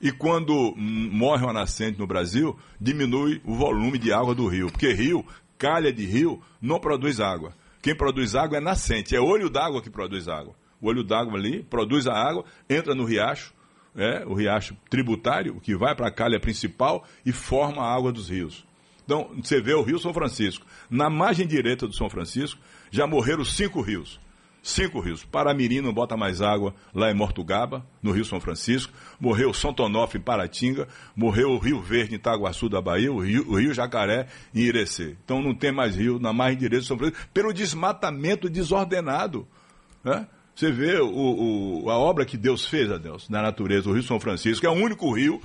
[0.00, 4.70] E quando morre uma nascente no Brasil, diminui o volume de água do rio.
[4.70, 5.24] Porque rio,
[5.58, 7.52] calha de rio, não produz água.
[7.82, 10.54] Quem produz água é nascente, é olho d'água que produz água.
[10.80, 13.52] O olho d'água ali produz a água, entra no riacho,
[13.96, 18.28] é, o riacho tributário, que vai para a calha principal e forma a água dos
[18.28, 18.64] rios.
[19.04, 20.66] Então, você vê o Rio São Francisco.
[20.90, 24.20] Na margem direita do São Francisco, já morreram cinco rios.
[24.68, 25.24] Cinco rios.
[25.24, 28.92] Paramirim não bota mais água lá em Mortugaba, no Rio São Francisco.
[29.18, 29.74] Morreu São
[30.14, 30.86] em Paratinga.
[31.16, 33.10] Morreu o Rio Verde em Itaguaçu da Bahia.
[33.10, 35.16] O Rio, o rio Jacaré em Irecê.
[35.24, 39.48] Então não tem mais rio na margem direita do São Francisco pelo desmatamento desordenado.
[40.04, 40.26] Né?
[40.54, 44.02] Você vê o, o, a obra que Deus fez, a Deus, na natureza, o Rio
[44.02, 45.40] São Francisco, é o único rio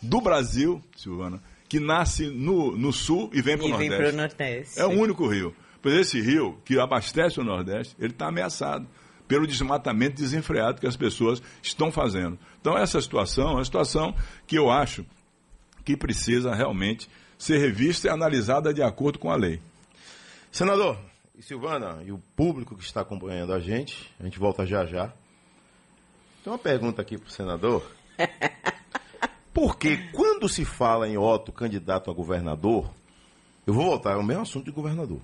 [0.00, 4.16] do Brasil, Silvana, que nasce no, no sul e vem para o Nordeste.
[4.16, 4.80] Nordeste.
[4.80, 5.52] É o único rio.
[5.80, 8.86] Pois esse rio, que abastece o Nordeste, ele está ameaçado
[9.28, 12.38] pelo desmatamento desenfreado que as pessoas estão fazendo.
[12.60, 14.14] Então, essa situação é uma situação
[14.46, 15.04] que eu acho
[15.84, 19.60] que precisa realmente ser revista e analisada de acordo com a lei.
[20.50, 20.98] Senador,
[21.36, 25.12] e Silvana, e o público que está acompanhando a gente, a gente volta já já.
[26.42, 27.84] Tem uma pergunta aqui para o senador.
[29.52, 32.90] Porque quando se fala em Otto, candidato a governador,
[33.66, 35.20] eu vou voltar ao mesmo assunto de governador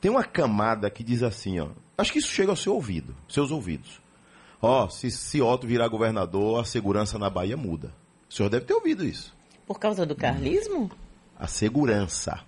[0.00, 1.68] tem uma camada que diz assim, ó.
[1.98, 4.00] Acho que isso chega ao seu ouvido, seus ouvidos.
[4.60, 7.92] Ó, se, se Otto virar governador, a segurança na Bahia muda.
[8.28, 9.34] O senhor deve ter ouvido isso.
[9.66, 10.90] Por causa do carlismo?
[11.38, 12.40] A segurança.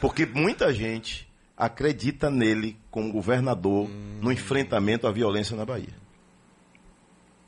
[0.00, 4.18] Porque muita gente acredita nele como governador hum.
[4.20, 5.94] no enfrentamento à violência na Bahia.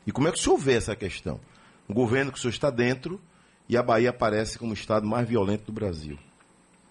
[0.05, 1.39] E como é que o senhor vê essa questão?
[1.89, 3.19] Um governo que o senhor está dentro
[3.67, 6.17] e a Bahia aparece como o estado mais violento do Brasil.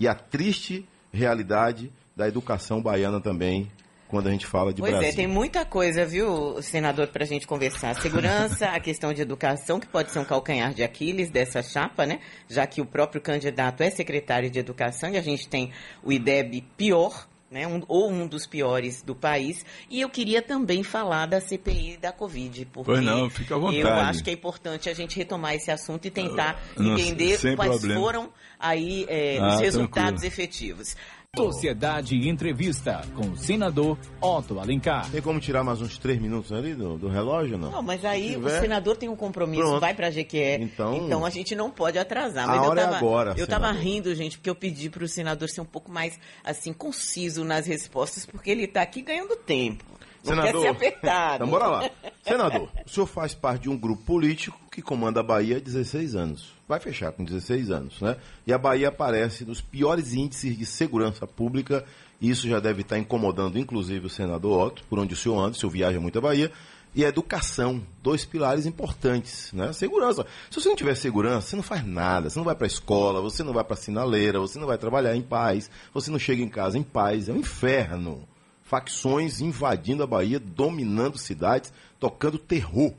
[0.01, 3.71] E a triste realidade da educação baiana também,
[4.09, 5.13] quando a gente fala de pois é, Brasil.
[5.15, 7.95] Pois é, tem muita coisa, viu, senador, para a gente conversar.
[7.95, 12.21] Segurança, a questão de educação, que pode ser um calcanhar de Aquiles dessa chapa, né?
[12.49, 15.73] Já que o próprio candidato é secretário de educação e a gente tem
[16.03, 19.65] o IDEB pior, né, um, ou um dos piores do país.
[19.91, 23.81] E eu queria também falar da CPI da Covid, porque pois não, fica à vontade.
[23.81, 27.79] eu acho que é importante a gente retomar esse assunto e tentar não, entender quais
[27.79, 28.01] problema.
[28.01, 30.27] foram aí é, ah, os resultados tranquilo.
[30.27, 30.97] efetivos.
[31.35, 35.11] Sociedade Entrevista com o senador Otto Alencar.
[35.11, 37.71] Tem como tirar mais uns três minutos ali do, do relógio, não?
[37.71, 39.81] Não, mas aí o senador tem um compromisso, Pronto.
[39.81, 40.59] vai pra GQE.
[40.61, 42.47] Então, então a gente não pode atrasar.
[42.47, 43.61] Mas a hora eu tava, é agora, Eu senador.
[43.61, 47.67] tava rindo, gente, porque eu pedi pro senador ser um pouco mais, assim, conciso nas
[47.67, 49.87] respostas, porque ele tá aqui ganhando tempo.
[50.23, 51.35] Não Senador, quer ser apertado.
[51.37, 51.91] Então bora lá.
[52.23, 56.17] Senador, o senhor faz parte de um grupo político que comanda a Bahia há 16
[56.17, 56.55] anos.
[56.67, 58.17] Vai fechar com 16 anos, né?
[58.47, 61.85] E a Bahia aparece nos piores índices de segurança pública.
[62.19, 65.51] E isso já deve estar incomodando, inclusive, o senador Otto, por onde o senhor anda,
[65.51, 66.51] o senhor viaja muito a Bahia.
[66.95, 69.75] E a educação, dois pilares importantes, né?
[69.75, 70.27] Segurança.
[70.51, 72.31] Se você não tiver segurança, você não faz nada.
[72.31, 74.79] Você não vai para a escola, você não vai para a sinaleira, você não vai
[74.79, 77.29] trabalhar em paz, você não chega em casa em paz.
[77.29, 78.27] É um inferno
[78.73, 82.95] facções invadindo a Bahia, dominando cidades, tocando terror.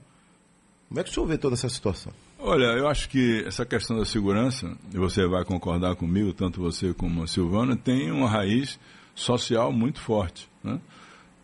[0.93, 2.13] Como é que o senhor vê toda essa situação?
[2.37, 6.93] Olha, eu acho que essa questão da segurança, e você vai concordar comigo, tanto você
[6.93, 8.79] como a Silvana, tem uma raiz
[9.15, 10.47] social muito forte.
[10.63, 10.79] Né?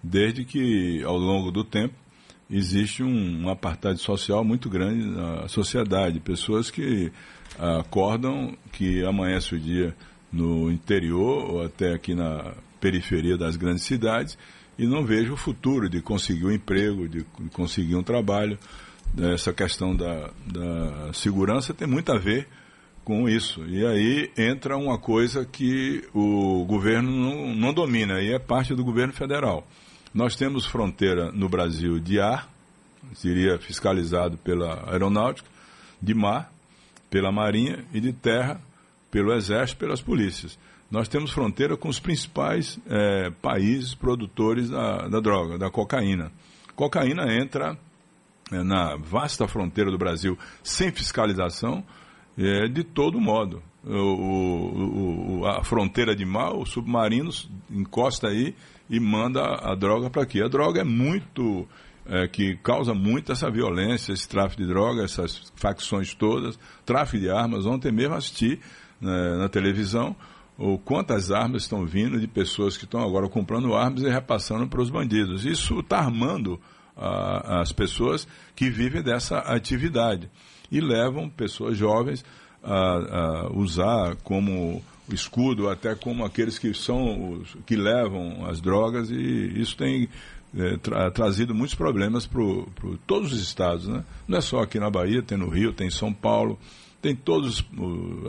[0.03, 1.95] Desde que, ao longo do tempo,
[2.47, 6.19] existe um, um apartheid social muito grande na sociedade.
[6.19, 7.11] Pessoas que
[7.57, 9.95] acordam, que amanhece o dia
[10.31, 14.37] no interior ou até aqui na periferia das grandes cidades
[14.77, 18.55] e não vejo o futuro de conseguir um emprego, de conseguir um trabalho.
[19.17, 22.47] Essa questão da, da segurança tem muito a ver
[23.03, 23.65] com isso.
[23.65, 28.83] E aí entra uma coisa que o governo não, não domina, e é parte do
[28.83, 29.67] governo federal.
[30.13, 32.49] Nós temos fronteira no Brasil de ar,
[33.15, 35.49] seria fiscalizado pela aeronáutica,
[36.01, 36.51] de mar,
[37.09, 38.61] pela marinha e de terra,
[39.11, 40.57] pelo exército, pelas polícias
[40.89, 46.31] nós temos fronteira com os principais é, países produtores da, da, droga, da cocaína.
[46.75, 47.77] Cocaína entra
[48.51, 51.83] na vasta fronteira do Brasil sem fiscalização
[52.37, 53.61] é, de todo modo.
[53.83, 58.53] O, o, o, a fronteira de mar, os submarinos encosta aí
[58.89, 60.41] e manda a droga para aqui.
[60.41, 61.67] A droga é muito
[62.05, 67.29] é, que causa muito essa violência, esse tráfico de droga, essas facções todas, tráfico de
[67.29, 67.65] armas.
[67.65, 68.59] Ontem mesmo assisti
[68.99, 70.15] né, na televisão
[70.57, 74.81] ou quantas armas estão vindo de pessoas que estão agora comprando armas e repassando para
[74.81, 75.45] os bandidos.
[75.45, 76.59] Isso está armando
[76.99, 80.29] as pessoas que vivem dessa atividade
[80.71, 82.23] e levam pessoas jovens
[82.63, 89.09] a, a usar como escudo, até como aqueles que são os, que levam as drogas
[89.09, 90.09] e isso tem
[90.55, 92.41] é, tra trazido muitos problemas para
[93.07, 94.03] todos os estados, né?
[94.27, 96.59] Não é só aqui na Bahia, tem no Rio, tem em São Paulo,
[97.01, 97.63] tem todas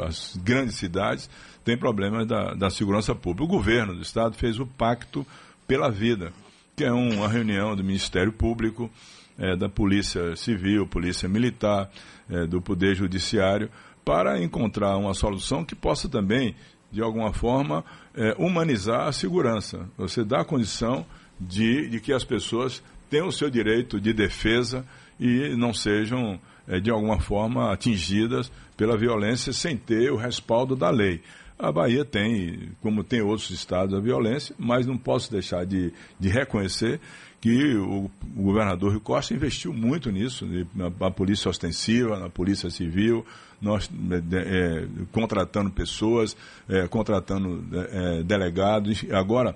[0.06, 1.28] as grandes cidades
[1.64, 3.44] tem problemas da, da segurança pública.
[3.44, 5.26] O governo do Estado fez o Pacto
[5.66, 6.32] pela Vida,
[6.80, 8.90] que é uma reunião do Ministério Público,
[9.38, 11.90] é, da Polícia Civil, Polícia Militar,
[12.26, 13.68] é, do Poder Judiciário,
[14.02, 16.56] para encontrar uma solução que possa também,
[16.90, 19.90] de alguma forma, é, humanizar a segurança.
[19.98, 21.04] Você dá a condição
[21.38, 24.82] de, de que as pessoas tenham o seu direito de defesa
[25.20, 30.88] e não sejam, é, de alguma forma, atingidas pela violência sem ter o respaldo da
[30.88, 31.20] lei.
[31.60, 36.28] A Bahia tem, como tem outros estados, a violência, mas não posso deixar de, de
[36.28, 36.98] reconhecer
[37.38, 42.70] que o, o governador Rio Costa investiu muito nisso, na, na polícia ostensiva, na polícia
[42.70, 43.26] civil,
[43.60, 43.90] nós
[44.32, 46.34] é, contratando pessoas,
[46.66, 49.54] é, contratando é, delegados, agora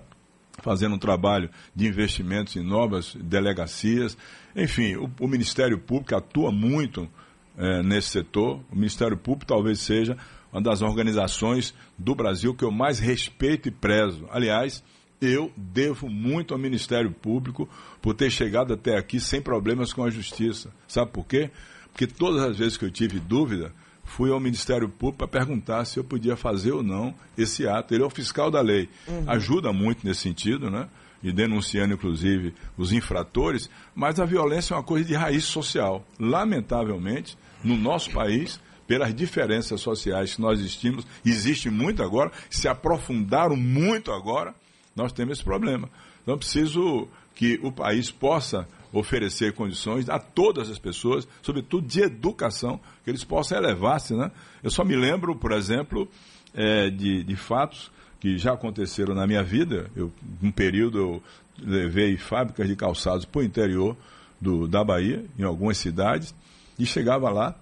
[0.60, 4.16] fazendo um trabalho de investimentos em novas delegacias.
[4.54, 7.08] Enfim, o, o Ministério Público atua muito
[7.56, 8.60] é, nesse setor.
[8.70, 10.16] O Ministério Público talvez seja
[10.54, 14.26] uma das organizações do Brasil que eu mais respeito e prezo.
[14.30, 14.84] Aliás,
[15.20, 17.68] eu devo muito ao Ministério Público
[18.00, 20.70] por ter chegado até aqui sem problemas com a Justiça.
[20.86, 21.50] Sabe por quê?
[21.90, 23.72] Porque todas as vezes que eu tive dúvida,
[24.04, 27.94] fui ao Ministério Público para perguntar se eu podia fazer ou não esse ato.
[27.94, 28.88] Ele é o fiscal da lei.
[29.08, 29.24] Uhum.
[29.26, 30.88] Ajuda muito nesse sentido, né?
[31.22, 36.04] E denunciando, inclusive, os infratores, mas a violência é uma coisa de raiz social.
[36.20, 43.57] Lamentavelmente, no nosso país, pelas diferenças sociais que nós existimos, existe muito agora, se aprofundaram
[43.57, 44.55] muito agora,
[44.94, 45.88] nós temos esse problema.
[46.23, 52.79] Então, preciso que o país possa oferecer condições a todas as pessoas, sobretudo de educação,
[53.03, 54.14] que eles possam elevar-se.
[54.14, 54.31] Né?
[54.62, 56.09] Eu só me lembro, por exemplo,
[56.55, 59.90] é, de, de fatos que já aconteceram na minha vida.
[59.97, 61.23] Eu, um período eu
[61.59, 63.97] levei fábricas de calçados para o interior
[64.40, 66.35] do, da Bahia, em algumas cidades,
[66.79, 67.55] e chegava lá,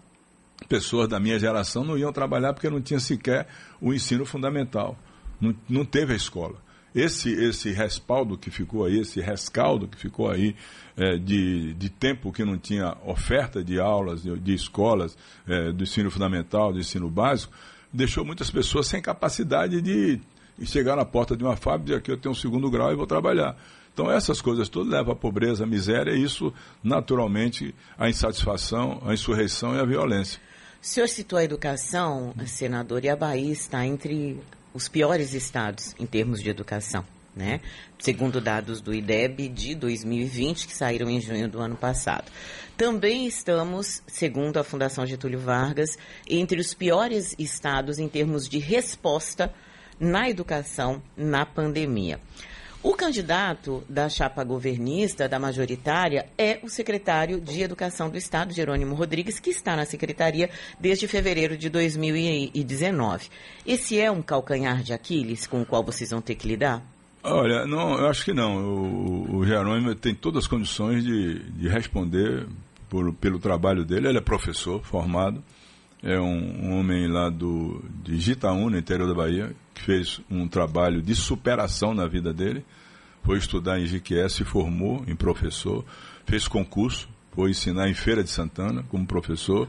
[0.66, 3.46] pessoas da minha geração não iam trabalhar porque não tinha sequer
[3.80, 4.96] o ensino fundamental.
[5.40, 6.56] Não, não teve a escola.
[6.94, 10.54] Esse, esse respaldo que ficou aí, esse rescaldo que ficou aí
[10.96, 15.16] é, de, de tempo que não tinha oferta de aulas, de, de escolas,
[15.48, 17.52] é, do ensino fundamental, do ensino básico,
[17.90, 20.20] deixou muitas pessoas sem capacidade de,
[20.64, 22.96] chegar na porta de uma fábrica e dizer que eu tenho um segundo grau e
[22.96, 23.56] vou trabalhar.
[23.92, 29.12] Então essas coisas todas levam à pobreza, à miséria e isso naturalmente à insatisfação, à
[29.12, 30.40] insurreição e à violência.
[30.82, 34.40] O senhor citou a educação, senador, e a Bahia está entre
[34.74, 37.04] os piores estados em termos de educação,
[37.36, 37.60] né?
[38.00, 42.32] Segundo dados do IDEB de 2020, que saíram em junho do ano passado.
[42.76, 45.96] Também estamos, segundo a Fundação Getúlio Vargas,
[46.28, 49.54] entre os piores estados em termos de resposta
[50.00, 52.18] na educação na pandemia.
[52.82, 58.96] O candidato da chapa governista, da majoritária, é o secretário de Educação do Estado, Jerônimo
[58.96, 63.28] Rodrigues, que está na secretaria desde fevereiro de 2019.
[63.64, 66.82] Esse é um calcanhar de Aquiles com o qual vocês vão ter que lidar?
[67.22, 68.56] Olha, não, eu acho que não.
[68.56, 72.48] O, o Jerônimo tem todas as condições de, de responder
[72.88, 74.08] por, pelo trabalho dele.
[74.08, 75.40] Ele é professor formado,
[76.02, 80.48] é um, um homem lá do, de Gitaú, no interior da Bahia, que fez um
[80.48, 82.64] trabalho de superação na vida dele.
[83.22, 85.84] Foi estudar em GQS, se formou em professor,
[86.26, 89.68] fez concurso, foi ensinar em Feira de Santana como professor,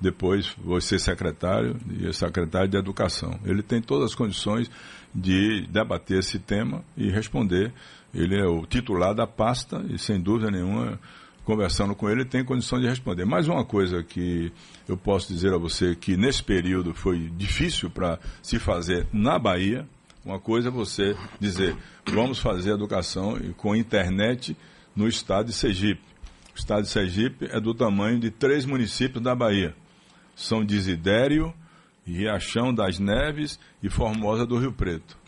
[0.00, 3.38] depois foi ser secretário e secretário de Educação.
[3.44, 4.70] Ele tem todas as condições
[5.12, 7.72] de debater esse tema e responder.
[8.14, 10.98] Ele é o titular da pasta e, sem dúvida nenhuma,
[11.44, 13.24] conversando com ele, tem condição de responder.
[13.24, 14.52] Mais uma coisa que
[14.88, 19.86] eu posso dizer a você que nesse período foi difícil para se fazer na Bahia.
[20.24, 21.76] Uma coisa é você dizer,
[22.06, 24.56] vamos fazer educação com internet
[24.94, 26.02] no estado de Sergipe.
[26.54, 29.74] O estado de Sergipe é do tamanho de três municípios da Bahia.
[30.36, 31.52] São Desidério,
[32.06, 35.21] Riachão das Neves e Formosa do Rio Preto.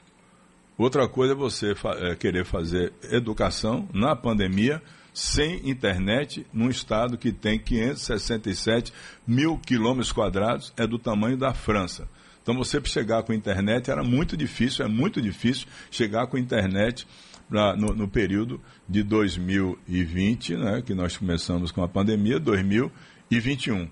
[0.77, 7.31] Outra coisa é você é, querer fazer educação na pandemia sem internet num estado que
[7.31, 8.93] tem 567
[9.25, 12.09] mil quilômetros quadrados, é do tamanho da França.
[12.43, 17.07] Então você chegar com internet era muito difícil, é muito difícil chegar com internet
[17.49, 23.89] no, no, período de 2020, né, que nós começamos com a pandemia, 2021.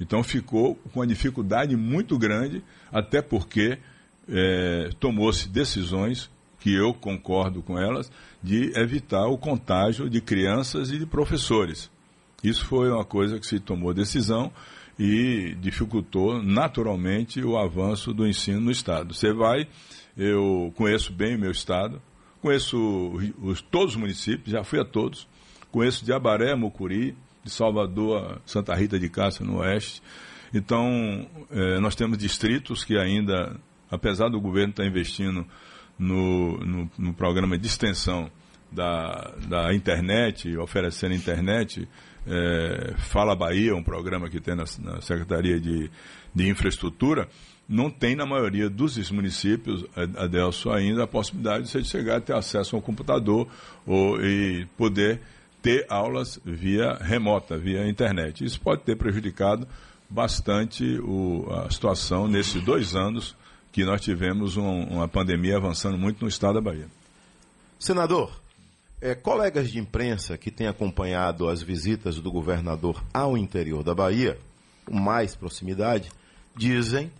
[0.00, 3.78] Então ficou com uma dificuldade muito grande, até porque
[4.28, 8.10] é, tomou-se decisões que eu concordo com elas,
[8.42, 11.90] de evitar o contágio de crianças e de professores.
[12.42, 14.52] Isso foi uma coisa que se tomou decisão
[14.98, 19.14] e dificultou naturalmente o avanço do ensino no Estado.
[19.14, 19.66] Você vai,
[20.16, 22.00] eu conheço bem o meu Estado,
[22.40, 22.76] conheço
[23.40, 25.26] os, todos os municípios, já fui a todos,
[25.70, 30.02] conheço de Abaré, Mucuri, de Salvador, Santa Rita de Cássia, no Oeste.
[30.54, 33.56] Então, eh, nós temos distritos que ainda,
[33.92, 35.46] apesar do governo estar investindo
[35.98, 38.30] no, no, no programa de extensão
[38.70, 41.86] da, da internet, oferecendo internet,
[42.26, 45.90] é, Fala Bahia, um programa que tem na, na Secretaria de,
[46.34, 47.28] de Infraestrutura,
[47.68, 49.84] não tem na maioria dos municípios,
[50.16, 53.46] Adelso, ainda a possibilidade de você chegar a ter acesso ao computador
[53.86, 55.20] ou, e poder
[55.60, 58.42] ter aulas via remota, via internet.
[58.42, 59.68] Isso pode ter prejudicado
[60.10, 63.36] bastante o, a situação nesses dois anos
[63.72, 66.86] que nós tivemos um, uma pandemia avançando muito no estado da Bahia.
[67.80, 68.40] Senador,
[69.00, 74.38] é, colegas de imprensa que têm acompanhado as visitas do governador ao interior da Bahia,
[74.84, 76.10] com mais proximidade,
[76.54, 77.10] dizem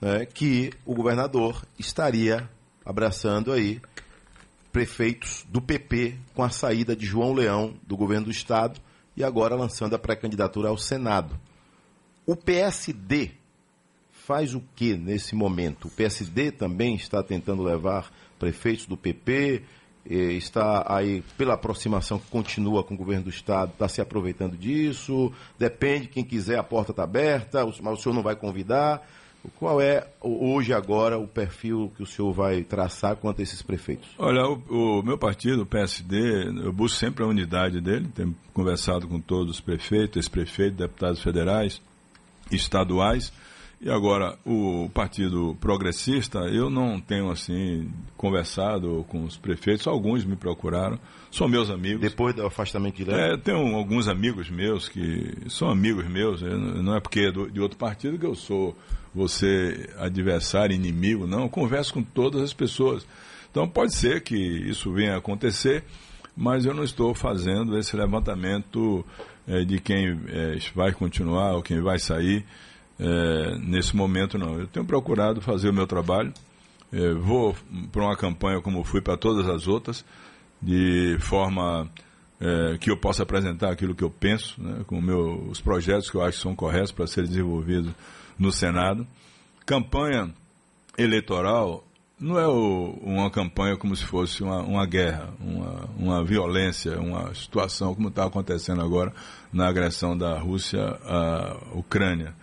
[0.00, 2.50] né, que o governador estaria
[2.84, 3.80] abraçando aí
[4.72, 8.80] prefeitos do PP com a saída de João Leão do governo do estado
[9.16, 11.38] e agora lançando a pré-candidatura ao Senado.
[12.26, 13.30] O PSD
[14.26, 15.88] faz o que nesse momento?
[15.88, 19.62] O PSD também está tentando levar prefeitos do PP,
[20.04, 25.32] está aí pela aproximação que continua com o governo do estado, está se aproveitando disso.
[25.58, 29.06] Depende, quem quiser, a porta está aberta, mas o senhor não vai convidar.
[29.58, 34.08] Qual é hoje, agora, o perfil que o senhor vai traçar quanto a esses prefeitos?
[34.16, 39.08] Olha, o, o meu partido, o PSD, eu busco sempre a unidade dele, tenho conversado
[39.08, 41.82] com todos os prefeitos, ex-prefeitos, deputados federais,
[42.52, 43.32] estaduais.
[43.84, 50.36] E agora, o Partido Progressista, eu não tenho, assim, conversado com os prefeitos, alguns me
[50.36, 51.00] procuraram,
[51.32, 52.00] são meus amigos.
[52.00, 53.16] Depois do afastamento de lei?
[53.16, 57.76] É, tenho alguns amigos meus que são amigos meus, não é porque é de outro
[57.76, 58.78] partido que eu sou
[59.12, 63.04] você adversário, inimigo, não, eu converso com todas as pessoas.
[63.50, 65.82] Então pode ser que isso venha a acontecer,
[66.36, 69.04] mas eu não estou fazendo esse levantamento
[69.44, 72.46] é, de quem é, vai continuar ou quem vai sair
[72.98, 74.58] é, nesse momento não.
[74.58, 76.32] Eu tenho procurado fazer o meu trabalho.
[76.92, 77.56] É, vou
[77.90, 80.04] para uma campanha como fui para todas as outras,
[80.60, 81.90] de forma
[82.40, 86.16] é, que eu possa apresentar aquilo que eu penso, né, com meu, os projetos que
[86.16, 87.92] eu acho que são corretos para serem desenvolvidos
[88.38, 89.06] no Senado.
[89.64, 90.34] Campanha
[90.98, 91.84] eleitoral
[92.22, 97.34] não é o, uma campanha como se fosse uma, uma guerra, uma, uma violência, uma
[97.34, 99.12] situação como está acontecendo agora
[99.52, 102.34] na agressão da Rússia à Ucrânia.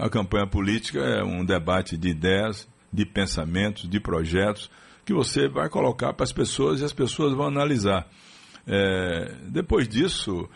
[0.00, 4.70] A campanha política é um debate de ideias, de pensamentos, de projetos
[5.04, 8.08] que você vai colocar para as pessoas e as pessoas vão analisar.
[8.66, 10.48] É, depois disso,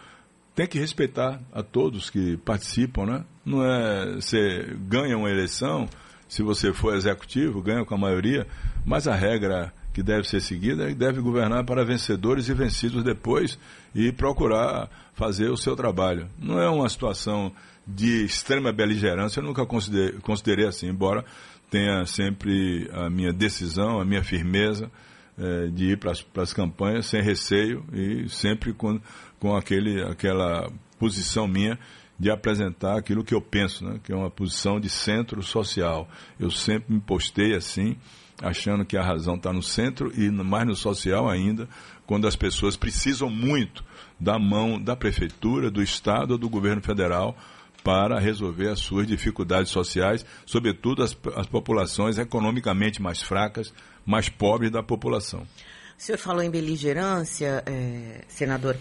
[0.55, 3.24] tem que respeitar a todos que participam, né?
[3.45, 5.86] Não é você ganha uma eleição
[6.26, 8.47] se você for executivo, ganha com a maioria,
[8.82, 13.57] mas a regra que deve ser seguida que deve governar para vencedores e vencidos depois
[13.95, 16.28] e procurar fazer o seu trabalho.
[16.36, 17.53] Não é uma situação
[17.86, 21.24] de extrema beligerância, eu nunca considerei, considerei assim, embora
[21.70, 24.90] tenha sempre a minha decisão, a minha firmeza
[25.38, 29.01] é, de ir para as campanhas sem receio e sempre com,
[29.38, 30.68] com aquele, aquela
[30.99, 31.78] posição minha
[32.18, 34.01] de apresentar aquilo que eu penso, né?
[34.03, 36.09] que é uma posição de centro social.
[36.38, 37.97] Eu sempre me postei assim,
[38.43, 41.68] achando que a razão está no centro e mais no social ainda,
[42.07, 43.85] quando as pessoas precisam muito
[44.18, 47.37] da mão da prefeitura, do Estado ou do governo federal
[47.82, 53.72] para resolver as suas dificuldades sociais, sobretudo as, as populações economicamente mais fracas,
[54.07, 55.41] mais pobres da população.
[55.97, 58.76] O senhor falou em beligerância, é, senador.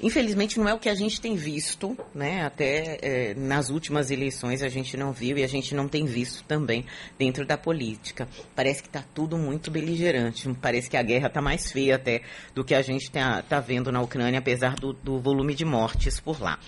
[0.00, 2.44] Infelizmente não é o que a gente tem visto, né?
[2.44, 6.44] Até é, nas últimas eleições a gente não viu e a gente não tem visto
[6.44, 6.86] também
[7.18, 8.28] dentro da política.
[8.54, 10.48] Parece que está tudo muito beligerante.
[10.62, 12.22] Parece que a guerra está mais feia até
[12.54, 16.20] do que a gente está tá vendo na Ucrânia, apesar do, do volume de mortes
[16.20, 16.58] por lá.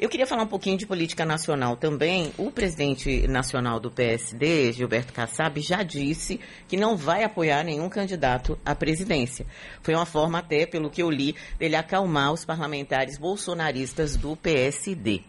[0.00, 2.32] Eu queria falar um pouquinho de política nacional também.
[2.38, 8.58] O presidente nacional do PSD, Gilberto Kassab, já disse que não vai apoiar nenhum candidato
[8.64, 9.44] à presidência.
[9.82, 12.69] Foi uma forma até, pelo que eu li, dele acalmar os parlamentares
[13.18, 15.22] bolsonaristas do PSD.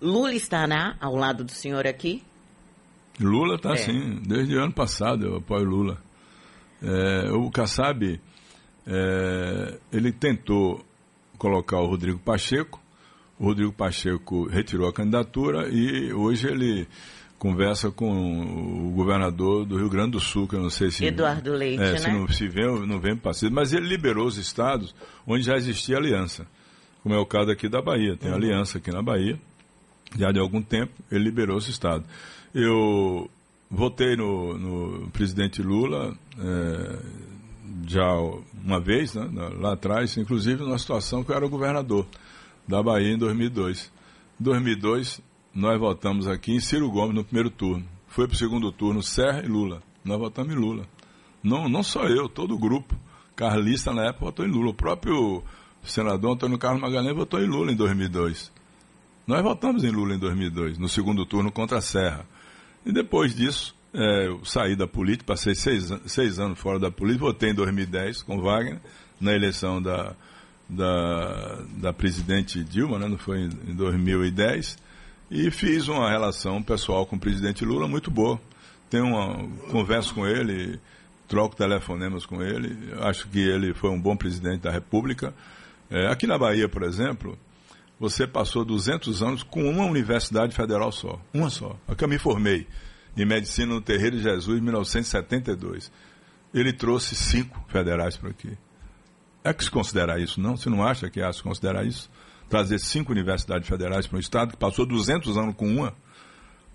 [0.00, 2.22] Lula estará ao lado do senhor aqui?
[3.20, 3.76] Lula está é.
[3.76, 5.98] sim, desde o ano passado eu apoio Lula.
[6.82, 8.20] É, o Kassab,
[8.86, 10.84] é, ele tentou
[11.38, 12.80] colocar o Rodrigo Pacheco,
[13.38, 16.86] o Rodrigo Pacheco retirou a candidatura e hoje ele
[17.44, 21.04] conversa com o governador do Rio Grande do Sul, que eu não sei se...
[21.04, 21.98] Eduardo Leite, é, né?
[21.98, 24.94] Se não se vem, não vem partido, mas ele liberou os estados
[25.26, 26.46] onde já existia aliança,
[27.02, 28.16] como é o caso aqui da Bahia.
[28.16, 28.36] Tem uhum.
[28.36, 29.38] aliança aqui na Bahia,
[30.18, 32.06] já de algum tempo, ele liberou os estados.
[32.54, 33.30] Eu
[33.70, 36.98] votei no, no presidente Lula é,
[37.86, 38.10] já
[38.64, 39.28] uma vez, né,
[39.60, 42.06] lá atrás, inclusive numa situação que eu era governador
[42.66, 43.92] da Bahia em 2002.
[44.40, 45.20] Em 2002,
[45.54, 47.84] nós votamos aqui em Ciro Gomes no primeiro turno.
[48.08, 49.82] Foi para o segundo turno Serra e Lula.
[50.04, 50.86] Nós votamos em Lula.
[51.42, 52.96] Não, não só eu, todo o grupo.
[53.36, 54.70] Carlista na época votou em Lula.
[54.70, 55.42] O próprio
[55.84, 58.52] senador Antônio Carlos Magalhães votou em Lula em 2002.
[59.26, 62.26] Nós votamos em Lula em 2002, no segundo turno contra a Serra.
[62.84, 67.26] E depois disso, é, eu saí da política, passei seis, seis anos fora da política,
[67.26, 68.80] votei em 2010 com Wagner,
[69.20, 70.14] na eleição da,
[70.68, 74.76] da, da presidente Dilma, né, não foi em, em 2010,
[75.34, 78.40] e fiz uma relação pessoal com o presidente Lula muito boa.
[78.88, 80.78] Tenho uma conversa com ele,
[81.26, 85.34] troco telefonemas com ele, acho que ele foi um bom presidente da República.
[85.90, 87.36] É, aqui na Bahia, por exemplo,
[87.98, 92.16] você passou 200 anos com uma universidade federal só, uma só, a que eu me
[92.16, 92.68] formei,
[93.16, 95.90] em medicina no Terreiro de Jesus, em 1972.
[96.54, 98.56] Ele trouxe cinco federais para aqui.
[99.42, 100.56] É que se considerar isso, não?
[100.56, 102.08] Você não acha que é se considerar isso?
[102.54, 105.92] Trazer cinco universidades federais para um estado que passou 200 anos com uma.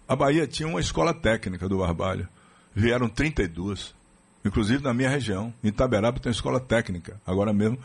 [0.06, 2.28] A Bahia tinha uma escola técnica do Barbalho.
[2.76, 3.96] Vieram 32.
[4.44, 5.54] Inclusive na minha região.
[5.64, 7.22] Em Itaberaba tem escola técnica.
[7.26, 7.80] Agora mesmo,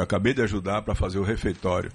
[0.00, 1.92] acabei de ajudar para fazer o refeitório.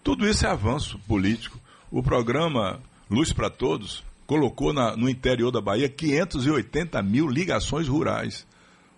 [0.00, 1.58] Tudo isso é avanço político.
[1.90, 2.78] O programa
[3.10, 8.46] Luz para Todos colocou na, no interior da Bahia 580 mil ligações rurais.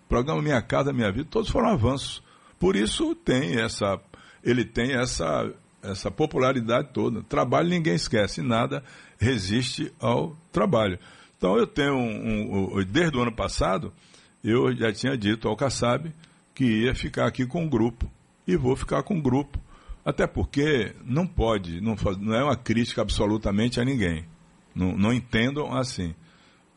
[0.05, 2.21] O programa Minha Casa Minha Vida, todos foram avanços.
[2.59, 3.99] Por isso tem essa,
[4.43, 5.51] ele tem essa,
[5.81, 7.21] essa popularidade toda.
[7.23, 8.83] Trabalho ninguém esquece, nada
[9.19, 10.99] resiste ao trabalho.
[11.37, 13.93] Então eu tenho um, um, desde o ano passado,
[14.43, 16.11] eu já tinha dito ao Kassab
[16.53, 18.09] que ia ficar aqui com o grupo.
[18.47, 19.59] E vou ficar com o grupo.
[20.05, 24.25] Até porque não pode, não, não é uma crítica absolutamente a ninguém.
[24.73, 26.15] Não, não entendam assim.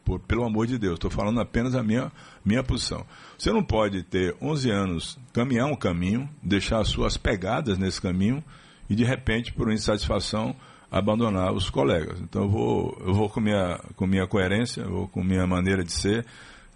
[0.05, 2.11] Por, pelo amor de Deus, estou falando apenas a minha,
[2.45, 3.07] minha posição.
[3.39, 8.43] Você não pode ter 11 anos, caminhar um caminho, deixar as suas pegadas nesse caminho
[8.91, 10.55] e, de repente, por insatisfação,
[10.91, 12.21] abandonar os colegas.
[12.21, 15.85] Então, eu vou, eu vou com, minha, com minha coerência, eu vou com minha maneira
[15.85, 16.27] de ser.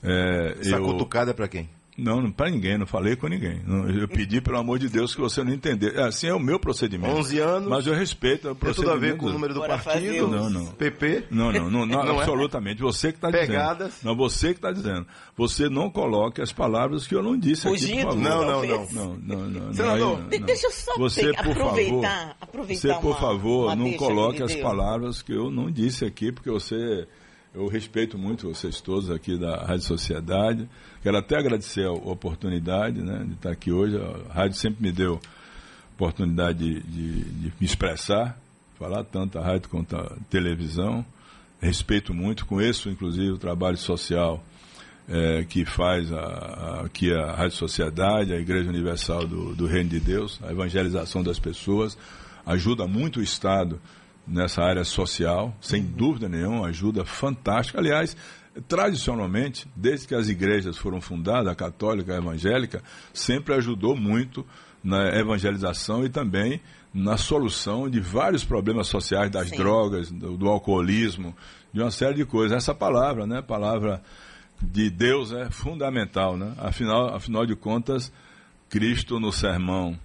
[0.00, 0.84] É, Essa eu...
[0.84, 1.68] cutucada é para quem?
[1.96, 3.60] Não, para ninguém, não falei com ninguém.
[3.64, 5.94] Não, eu pedi, pelo amor de Deus, que você não entender.
[5.96, 7.14] É, assim é o meu procedimento.
[7.14, 7.68] 11 anos.
[7.68, 8.74] Mas eu respeito o procedimento.
[8.74, 10.26] Tem tudo a ver com o número do Bora partido?
[10.26, 10.66] Não, não.
[10.66, 11.24] PP?
[11.30, 12.18] Não, não, não, não, Não é?
[12.18, 12.80] absolutamente.
[12.82, 13.46] Você que está dizendo.
[13.46, 13.94] Pegadas?
[14.02, 15.06] Não, você que está dizendo.
[15.36, 18.16] Você não coloque as palavras que eu não disse aqui, por favor.
[18.16, 18.86] Não, não, não.
[18.90, 19.60] Não, não, não.
[19.66, 20.46] não, Senador, aí De- não.
[20.46, 23.92] deixa eu só Você, pe- por aproveitar, favor, aproveitar Você, por uma- favor, uma não
[23.92, 27.06] coloque as palavras que eu não disse aqui, porque você.
[27.54, 30.68] Eu respeito muito vocês todos aqui da Rádio Sociedade.
[31.02, 33.96] Quero até agradecer a oportunidade né, de estar aqui hoje.
[34.28, 35.20] A rádio sempre me deu
[35.94, 38.36] oportunidade de, de- de me expressar,
[38.76, 41.04] falar tanto a rádio quanto a televisão.
[41.60, 44.44] Respeito muito, conheço inclusive o trabalho social
[45.08, 49.90] eh, que faz a, a- aqui a Rádio Sociedade, a Igreja Universal do, do Reino
[49.90, 51.96] de Deus, a evangelização das pessoas,
[52.44, 53.80] ajuda muito o Estado
[54.26, 57.78] nessa área social, sem dúvida nenhuma, ajuda fantástica.
[57.78, 58.16] Aliás,
[58.68, 64.46] tradicionalmente, desde que as igrejas foram fundadas, a católica e a evangélica, sempre ajudou muito
[64.82, 66.60] na evangelização e também
[66.92, 69.56] na solução de vários problemas sociais, das Sim.
[69.56, 71.34] drogas, do, do alcoolismo,
[71.72, 72.56] de uma série de coisas.
[72.56, 74.00] Essa palavra, né, palavra
[74.62, 76.54] de Deus é fundamental, né?
[76.58, 78.12] Afinal, afinal de contas,
[78.68, 79.98] Cristo no sermão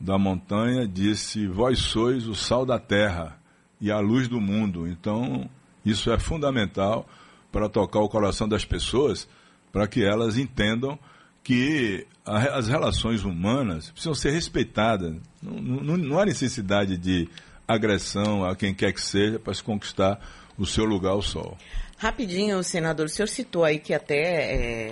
[0.00, 3.38] da montanha disse: Vós sois o sal da terra
[3.86, 4.86] e a luz do mundo.
[4.86, 5.48] Então,
[5.84, 7.08] isso é fundamental
[7.52, 9.28] para tocar o coração das pessoas,
[9.72, 10.98] para que elas entendam
[11.42, 15.14] que a- as relações humanas precisam ser respeitadas.
[15.42, 17.28] Não, não, não há necessidade de
[17.68, 20.20] agressão a quem quer que seja para se conquistar
[20.58, 21.56] o seu lugar ao sol.
[21.98, 24.16] Rapidinho, senador, o senhor citou aí que até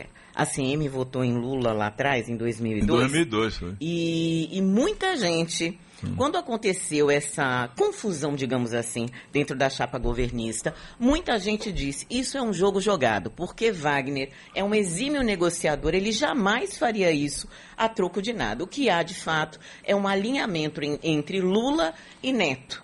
[0.02, 2.82] é, a CM votou em Lula lá atrás, em 2002.
[2.84, 3.72] Em 2002 foi.
[3.80, 5.78] E, e muita gente,
[6.16, 12.42] quando aconteceu essa confusão, digamos assim, dentro da chapa governista, muita gente disse: isso é
[12.42, 18.22] um jogo jogado, porque Wagner é um exímio negociador, ele jamais faria isso a troco
[18.22, 18.62] de nada.
[18.64, 21.92] O que há, de fato, é um alinhamento em- entre Lula
[22.22, 22.82] e Neto.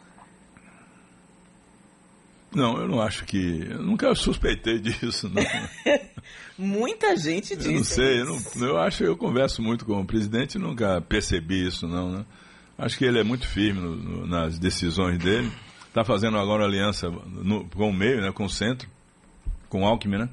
[2.53, 3.67] Não, eu não acho que.
[3.71, 5.43] Eu nunca suspeitei disso, não.
[6.59, 7.69] Muita gente disse.
[7.69, 11.01] Eu não sei, eu, não, eu acho eu converso muito com o presidente e nunca
[11.01, 12.25] percebi isso, não, né?
[12.81, 15.51] Acho que ele é muito firme no- no- nas decisões dele.
[15.89, 18.89] Está fazendo agora aliança no- com o meio, né, com o centro,
[19.69, 20.29] com o Alckmin, né?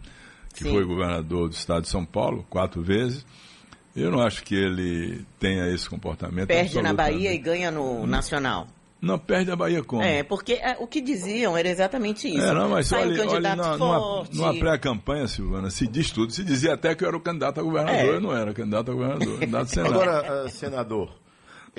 [0.54, 0.72] Que Sim.
[0.72, 3.26] foi governador do estado de São Paulo quatro vezes.
[3.96, 6.48] Eu não acho que ele tenha esse comportamento.
[6.48, 7.44] Perde na Bahia e absolutamente.
[7.44, 8.68] ganha no Nacional.
[9.00, 10.02] Não, perde a Bahia como?
[10.02, 12.42] É, porque é, o que diziam era exatamente isso.
[12.42, 14.36] É, não, mas Sai um olha, olha candidato na- numa, forte.
[14.38, 16.32] numa pré-campanha, Silvana, se diz tudo.
[16.34, 18.08] Se dizia até que eu era o candidato a governador, É.
[18.10, 20.04] eu não era candidato a governador, candidato a senador.
[20.04, 21.12] Agora, ah, senador,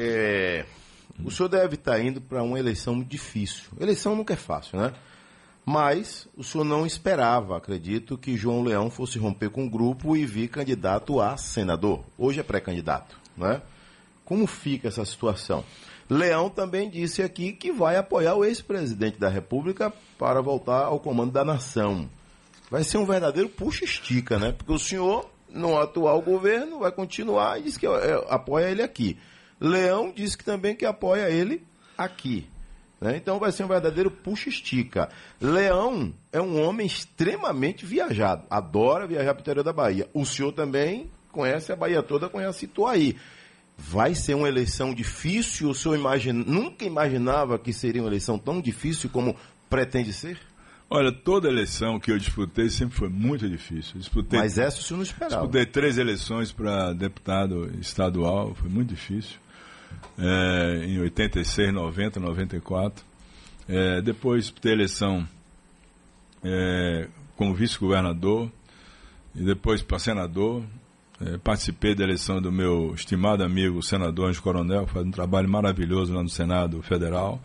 [0.01, 0.65] é,
[1.25, 3.65] o senhor deve estar indo para uma eleição difícil.
[3.81, 4.93] Eleição nunca é fácil, né?
[5.67, 10.25] Mas o senhor não esperava, acredito, que João Leão fosse romper com o grupo e
[10.25, 12.05] vir candidato a senador.
[12.17, 13.61] Hoje é pré-candidato, né?
[14.25, 15.65] Como fica essa situação?
[16.09, 21.33] Leão também disse aqui que vai apoiar o ex-presidente da República para voltar ao comando
[21.33, 22.09] da nação.
[22.71, 24.53] Vai ser um verdadeiro puxa-estica, né?
[24.53, 29.19] Porque o senhor, no atual governo, vai continuar e diz que é, apoia ele aqui.
[29.61, 31.63] Leão disse que também que apoia ele
[31.97, 32.47] aqui.
[33.01, 33.17] né?
[33.17, 35.09] Então vai ser um verdadeiro puxa-estica.
[35.41, 40.09] Leão é um homem extremamente viajado, adora viajar para o interior da Bahia.
[40.15, 43.17] O senhor também conhece a Bahia toda, conhece Ituaí.
[43.77, 45.71] Vai ser uma eleição difícil?
[45.71, 49.37] O senhor imagina, nunca imaginava que seria uma eleição tão difícil como
[49.71, 50.39] pretende ser?
[50.91, 53.99] Olha, toda eleição que eu disputei sempre foi muito difícil.
[53.99, 55.43] Disputei, Mas essa o senhor não esperava.
[55.43, 59.37] disputei três eleições para deputado estadual, foi muito difícil.
[60.19, 63.05] É, em 86, 90, 94.
[63.69, 65.29] É, depois disputei eleição
[66.43, 68.51] é, como vice-governador
[69.35, 70.65] e depois para senador.
[71.21, 75.49] É, participei da eleição do meu estimado amigo senador Anjo Coronel, que faz um trabalho
[75.49, 77.41] maravilhoso lá no Senado Federal,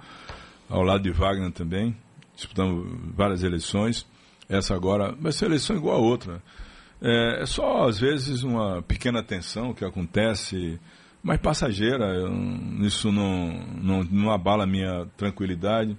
[0.69, 1.95] ao lado de Wagner também.
[2.35, 4.05] Disputamos várias eleições.
[4.47, 6.41] Essa agora vai ser eleição igual a outra.
[7.01, 10.79] É, é só, às vezes, uma pequena tensão que acontece,
[11.23, 12.05] mas passageira.
[12.13, 12.31] Eu-
[12.85, 15.97] isso não, não, não abala a minha tranquilidade,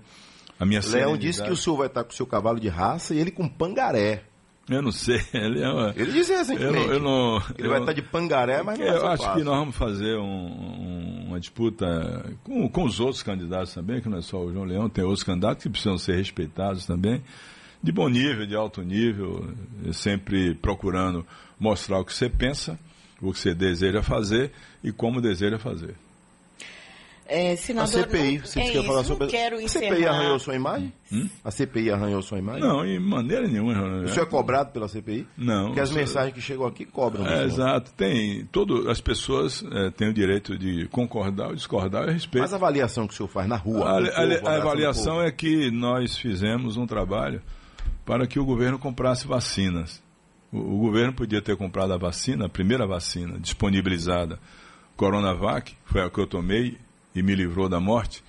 [0.60, 3.14] a minha Leão disse que o senhor vai estar com o seu cavalo de raça
[3.14, 4.22] e ele com pangaré.
[4.66, 5.20] Eu não sei.
[5.34, 5.92] Ele é.
[5.94, 6.72] Ele disse Eu recentemente.
[6.86, 9.38] não, eu não, Ele eu- vai estar de pangaré, mas não eu acho fácil.
[9.38, 14.08] que nós vamos fazer um- um- uma disputa com, com os outros candidatos também, que
[14.08, 17.22] não é só o João Leão, tem outros candidatos que precisam ser respeitados também,
[17.82, 19.50] de bom nível, de alto nível,
[19.92, 21.26] sempre procurando
[21.60, 22.78] mostrar o que você pensa,
[23.30, 24.52] o que você deseja fazer
[24.82, 25.94] e como deseja fazer.
[27.26, 29.94] É, senador, a CPI, não, você é disse que ia falar sobre quero a encerrar.
[29.94, 30.92] CPI arranhou sua imagem?
[31.10, 31.26] Hum?
[31.42, 32.60] A CPI arranhou sua imagem?
[32.60, 33.72] Não, em maneira nenhuma.
[34.02, 35.26] O senhor é cobrado pela CPI?
[35.34, 35.68] Não.
[35.68, 37.26] Porque as senhor- mensagens que chegam aqui cobram.
[37.26, 37.90] É, exato.
[37.96, 38.44] Tem.
[38.52, 42.42] Todo, as pessoas é, têm o direito de concordar ou discordar a respeito.
[42.42, 43.86] Mas a avaliação que o senhor faz na rua.
[43.86, 47.40] A, a- povo, a o avaliação é que nós fizemos um trabalho
[48.04, 50.03] para que o governo comprasse vacinas.
[50.54, 54.38] O, governo podia ter comprado a vacina, a primeira vacina disponibilizada,
[54.96, 56.78] Coronavac, foi a que eu tomei
[57.12, 58.22] e me livrou da morte,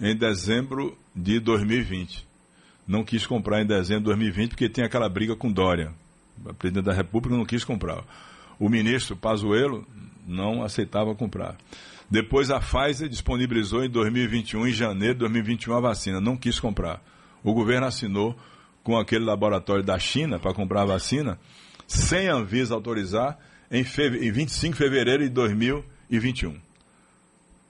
[0.00, 2.24] em dezembro de 2020.
[2.86, 5.92] Não quis comprar em dezembro de 2020 porque tem aquela briga com Dória.
[6.44, 8.04] O presidente da República não quis comprar.
[8.60, 9.84] O ministro Pazuello
[10.24, 11.56] não aceitava comprar.
[12.08, 16.20] Depois a Pfizer disponibilizou em 2021, em janeiro de 2021, a vacina.
[16.20, 17.02] Não quis comprar.
[17.42, 18.36] O governo assinou
[18.84, 21.38] com aquele laboratório da China para comprar a vacina,
[21.86, 23.38] sem a Anvisa autorizar,
[23.70, 26.56] em, feve- em 25 de fevereiro de 2021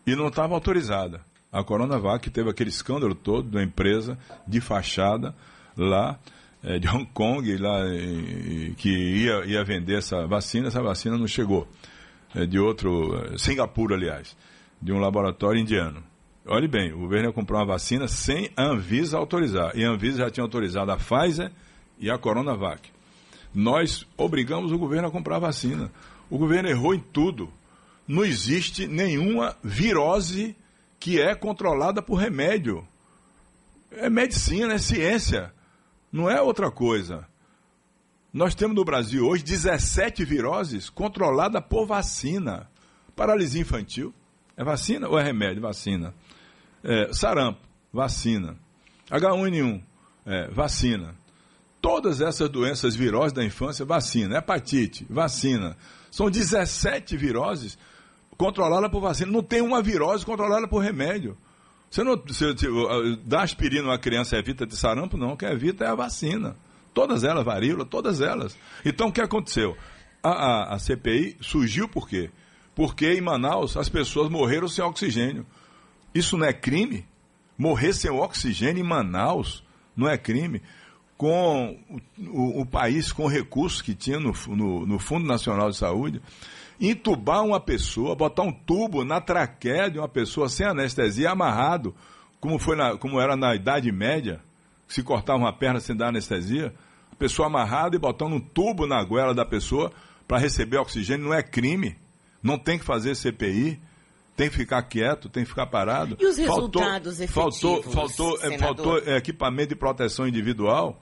[0.06, 1.20] e não estava autorizada.
[1.52, 5.34] A Coronavac teve aquele escândalo todo da empresa de fachada
[5.76, 6.18] lá
[6.64, 11.26] eh, de Hong Kong, lá, eh, que ia, ia vender essa vacina, essa vacina não
[11.26, 11.68] chegou.
[12.34, 14.34] Eh, de outro, eh, Singapura, aliás,
[14.80, 16.02] de um laboratório indiano.
[16.46, 19.76] Olhe bem, o governo ia comprar uma vacina sem a Anvisa autorizar.
[19.76, 21.52] E a Anvisa já tinha autorizado a Pfizer
[22.00, 22.80] e a Coronavac.
[23.55, 25.90] Nós obrigamos o governo a comprar vacina.
[26.30, 27.53] O governo errou em tudo.
[28.09, 30.57] Não existe nenhuma virose
[30.98, 32.86] que é controlada por remédio.
[33.90, 35.53] É medicina, é ciência.
[36.11, 37.26] Não é outra coisa.
[38.32, 42.70] Nós temos no Brasil hoje 17 viroses controladas por vacina.
[43.14, 44.14] Paralisia infantil
[44.57, 45.61] é vacina ou é remédio?
[45.61, 46.14] Vacina.
[46.82, 47.61] É, sarampo,
[47.92, 48.57] vacina.
[49.11, 49.82] H1N1,
[50.24, 51.14] é, vacina.
[51.83, 54.39] Todas essas doenças viroses da infância, vacina.
[54.39, 55.76] Hepatite, vacina.
[56.12, 57.76] São 17 viroses
[58.37, 59.33] controladas por vacina.
[59.33, 61.37] Não tem uma virose controlada por remédio.
[61.91, 62.55] Você não você,
[63.24, 65.16] dá aspirina a uma criança evita de sarampo?
[65.16, 66.57] Não, o que evita é a vacina.
[66.95, 68.57] Todas elas, varíola, todas elas.
[68.85, 69.76] Então o que aconteceu?
[70.22, 72.30] A, a, a CPI surgiu por quê?
[72.76, 75.45] Porque em Manaus as pessoas morreram sem oxigênio.
[76.14, 77.05] Isso não é crime?
[77.59, 79.64] Morrer sem oxigênio em Manaus
[79.97, 80.62] não é crime?
[81.22, 81.78] Com
[82.18, 86.20] o, o, país com recursos que tinha no, no, no Fundo Nacional de Saúde,
[86.80, 91.94] entubar uma pessoa, botar um tubo na traqueia de uma pessoa sem anestesia, amarrado,
[92.40, 94.40] como, foi na, como era na Idade Média,
[94.88, 96.74] se cortava uma perna sem dar anestesia,
[97.12, 99.92] a pessoa amarrada e botando um tubo na goela da pessoa
[100.26, 101.96] para receber oxigênio não é crime.
[102.42, 103.78] Não tem que fazer CPI,
[104.36, 106.16] tem que ficar quieto, tem que ficar parado.
[106.18, 108.58] E os resultados faltou, efetivos, faltou, é, senador?
[108.58, 111.00] faltou é, equipamento de proteção individual.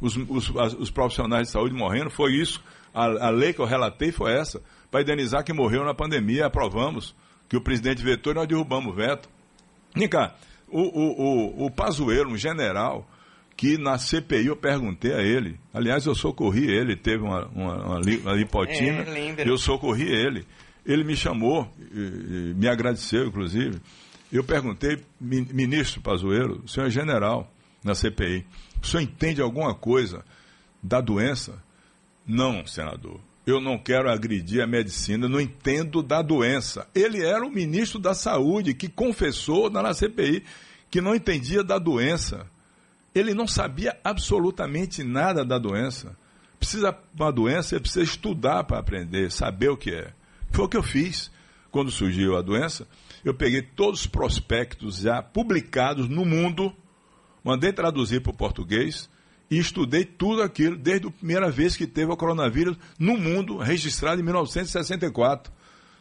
[0.00, 2.62] Os, os, os profissionais de saúde morrendo, foi isso.
[2.92, 7.14] A, a lei que eu relatei foi essa, para indenizar quem morreu na pandemia, aprovamos
[7.48, 9.28] que o presidente vetou e nós derrubamos o veto.
[9.94, 10.34] Vem cá,
[10.68, 13.08] o, o, o, o Pazuello, um general,
[13.56, 17.98] que na CPI eu perguntei a ele, aliás, eu socorri ele, teve uma, uma, uma,
[17.98, 19.04] uma lipotina,
[19.42, 20.44] É, eu socorri ele.
[20.84, 23.78] Ele me chamou, e- e me agradeceu, inclusive.
[24.32, 27.50] Eu perguntei, "Mi- ministro Pazuello, o senhor é general
[27.82, 28.44] na CPI,
[28.84, 30.24] o senhor entende alguma coisa
[30.82, 31.62] da doença?
[32.26, 33.20] Não, senador.
[33.46, 36.88] Eu não quero agredir a medicina, não entendo da doença.
[36.94, 40.44] Ele era o ministro da Saúde que confessou na CPI
[40.90, 42.46] que não entendia da doença.
[43.14, 46.16] Ele não sabia absolutamente nada da doença.
[46.58, 50.12] Precisa uma doença, precisa estudar para aprender, saber o que é.
[50.50, 51.30] Foi o que eu fiz
[51.70, 52.86] quando surgiu a doença.
[53.24, 56.74] Eu peguei todos os prospectos já publicados no mundo,
[57.44, 59.08] mandei traduzir para o português
[59.50, 64.20] e estudei tudo aquilo desde a primeira vez que teve o coronavírus no mundo, registrado
[64.20, 65.52] em 1964.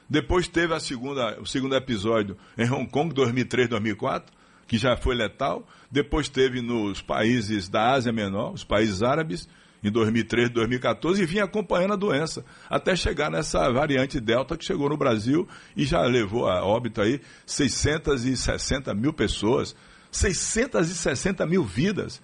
[0.09, 4.33] Depois teve a segunda, o segundo episódio em Hong Kong, 2003, 2004,
[4.67, 5.67] que já foi letal.
[5.91, 9.47] Depois teve nos países da Ásia Menor, os países árabes,
[9.83, 14.87] em 2013, 2014, e vinha acompanhando a doença, até chegar nessa variante Delta que chegou
[14.89, 19.75] no Brasil e já levou a óbito aí 660 mil pessoas,
[20.13, 22.21] 660 mil vidas.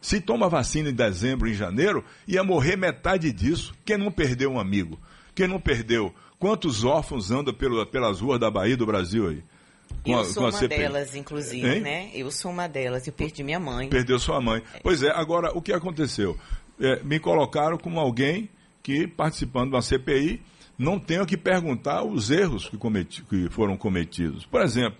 [0.00, 3.74] Se toma vacina em dezembro, em janeiro, ia morrer metade disso.
[3.84, 4.98] Quem não perdeu um amigo?
[5.34, 6.14] Quem não perdeu?
[6.38, 9.42] Quantos órfãos andam pelo- pelas ruas da Bahia e do Brasil aí?
[10.04, 10.78] Com Eu a- sou uma CPI?
[10.78, 11.80] delas, inclusive, Hein?
[11.80, 12.10] né?
[12.14, 13.06] Eu sou uma delas.
[13.06, 13.88] Eu perdi minha mãe.
[13.88, 14.62] Perdeu sua mãe.
[14.82, 16.38] Pois é, agora o que aconteceu?
[16.80, 18.48] É, me colocaram como alguém
[18.82, 20.40] que, participando da CPI,
[20.78, 24.46] não tenho que perguntar os erros que, cometi- que foram cometidos.
[24.46, 24.98] Por exemplo,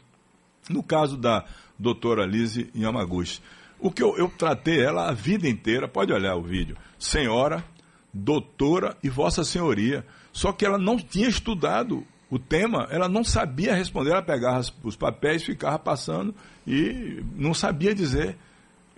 [0.69, 1.45] no caso da
[1.79, 3.41] doutora Lise Yamaguchi,
[3.79, 7.65] o que eu, eu tratei ela a vida inteira, pode olhar o vídeo, senhora,
[8.13, 10.05] doutora e vossa senhoria.
[10.33, 14.97] Só que ela não tinha estudado o tema, ela não sabia responder, ela pegava os
[14.97, 16.35] papéis, ficava passando
[16.67, 18.37] e não sabia dizer.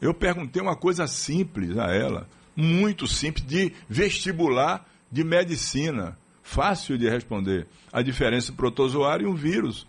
[0.01, 2.27] Eu perguntei uma coisa simples a ela,
[2.57, 7.67] muito simples, de vestibular de medicina, fácil de responder.
[7.93, 9.87] A diferença entre protozoário e um vírus.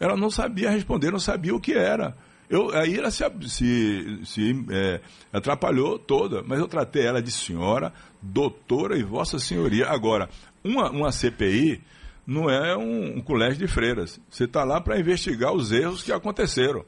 [0.00, 2.16] Ela não sabia responder, não sabia o que era.
[2.48, 5.00] Eu, aí ela se, se, se é,
[5.32, 9.86] atrapalhou toda, mas eu tratei ela de senhora, doutora e vossa senhoria.
[9.86, 10.28] Agora,
[10.64, 11.80] uma, uma CPI
[12.26, 14.20] não é um, um colégio de freiras.
[14.28, 16.84] Você está lá para investigar os erros que aconteceram,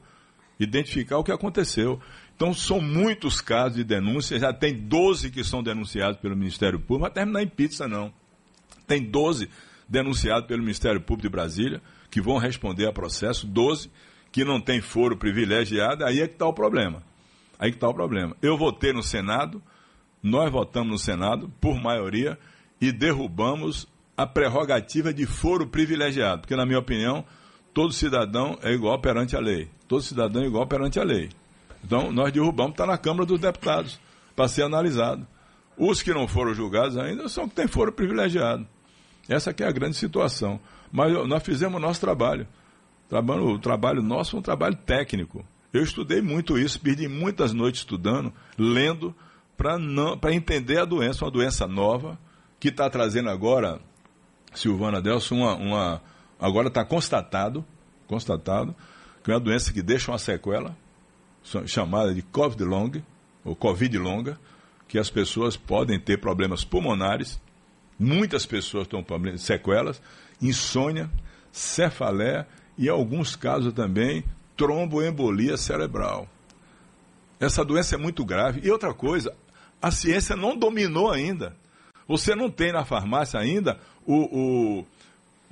[0.59, 2.01] identificar o que aconteceu.
[2.35, 7.03] Então, são muitos casos de denúncia, já tem 12 que são denunciados pelo Ministério Público,
[7.03, 8.11] mas terminar em pizza não.
[8.87, 9.49] Tem 12
[9.87, 11.81] denunciados pelo Ministério Público de Brasília,
[12.13, 13.89] que vão responder a processo, 12
[14.31, 17.01] que não tem foro privilegiado, aí é que está o problema.
[17.57, 18.37] Aí que está o problema.
[18.39, 19.59] Eu votei no Senado,
[20.21, 22.37] nós votamos no Senado, por maioria,
[22.79, 27.25] e derrubamos a prerrogativa de foro privilegiado, porque, na minha opinião,
[27.73, 29.67] todo cidadão é igual perante a lei.
[29.87, 31.29] Todo cidadão é igual perante a lei.
[31.83, 33.99] Então, nós derrubamos, está na Câmara dos Deputados,
[34.35, 35.25] para ser analisado.
[35.75, 38.67] Os que não foram julgados ainda são que têm foro privilegiado.
[39.27, 40.59] Essa é a grande situação.
[40.93, 42.47] Mas nós fizemos o nosso trabalho.
[43.09, 45.43] O trabalho nosso foi um trabalho técnico.
[45.73, 49.13] Eu estudei muito isso, perdi muitas noites estudando, lendo,
[49.57, 52.19] para entender a doença, uma doença nova,
[52.59, 53.81] que está trazendo agora,
[54.53, 56.01] Silvana Delson, uma, uma
[56.39, 57.65] agora está constatado,
[58.07, 58.75] constatado,
[59.23, 60.77] que é uma doença que deixa uma sequela,
[61.65, 62.91] chamada de COVID long,
[63.43, 64.39] ou Covid longa,
[64.87, 67.41] que as pessoas podem ter problemas pulmonares,
[67.99, 70.01] muitas pessoas estão com sequelas,
[70.41, 71.09] insônia,
[71.51, 74.23] cefaleia e, em alguns casos também,
[74.57, 76.27] tromboembolia cerebral.
[77.39, 78.61] Essa doença é muito grave.
[78.63, 79.33] E outra coisa,
[79.81, 81.55] a ciência não dominou ainda.
[82.07, 84.85] Você não tem na farmácia ainda o, o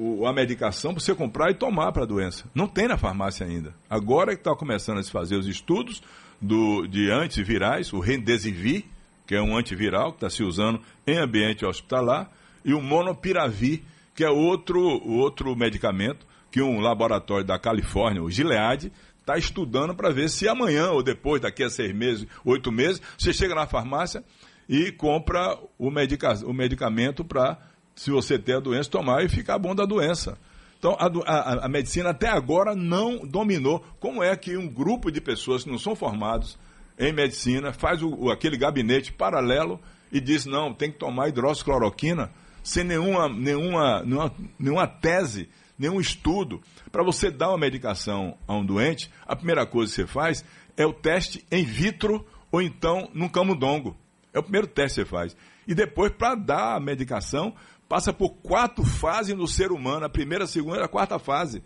[0.02, 2.46] o, a medicação para você comprar e tomar para a doença.
[2.56, 3.72] Não tem na farmácia ainda.
[3.88, 6.02] Agora é que está começando a se fazer os estudos
[6.42, 8.86] do, de antivirais, o Remdesivir,
[9.32, 12.30] que é um antiviral que está se usando em ambiente hospitalar,
[12.66, 13.82] e o Monopiravir,
[14.14, 20.10] que é outro, outro medicamento que um laboratório da Califórnia, o Gilead, está estudando para
[20.10, 24.22] ver se amanhã ou depois, daqui a seis meses, oito meses, você chega na farmácia
[24.68, 27.58] e compra o, medica o medicamento para
[27.96, 30.38] se você ter a doença, tomar e ficar bom da doença.
[30.78, 33.80] Então, a, a, a, medicina até agora não dominou.
[33.98, 36.60] Como é que um grupo de pessoas que não são formados
[37.02, 39.82] em medicina faz o, aquele gabinete paralelo
[40.12, 42.32] e diz, não, tem que tomar hidroxicloroquina
[42.64, 45.50] sem nenhuma, nenhuma, nenhuma, nenhuma tese,
[45.80, 46.62] nenhum estudo.
[46.92, 50.46] Para você dar uma medicação a um doente, a primeira coisa que você faz
[50.78, 53.98] é o teste in vitro ou então num camundongo.
[54.32, 55.36] É o primeiro teste que você faz.
[55.68, 57.56] E depois, para dar a medicação,
[57.90, 61.64] passa por quatro fases no ser humano, a primeira, a segunda e a quarta fase.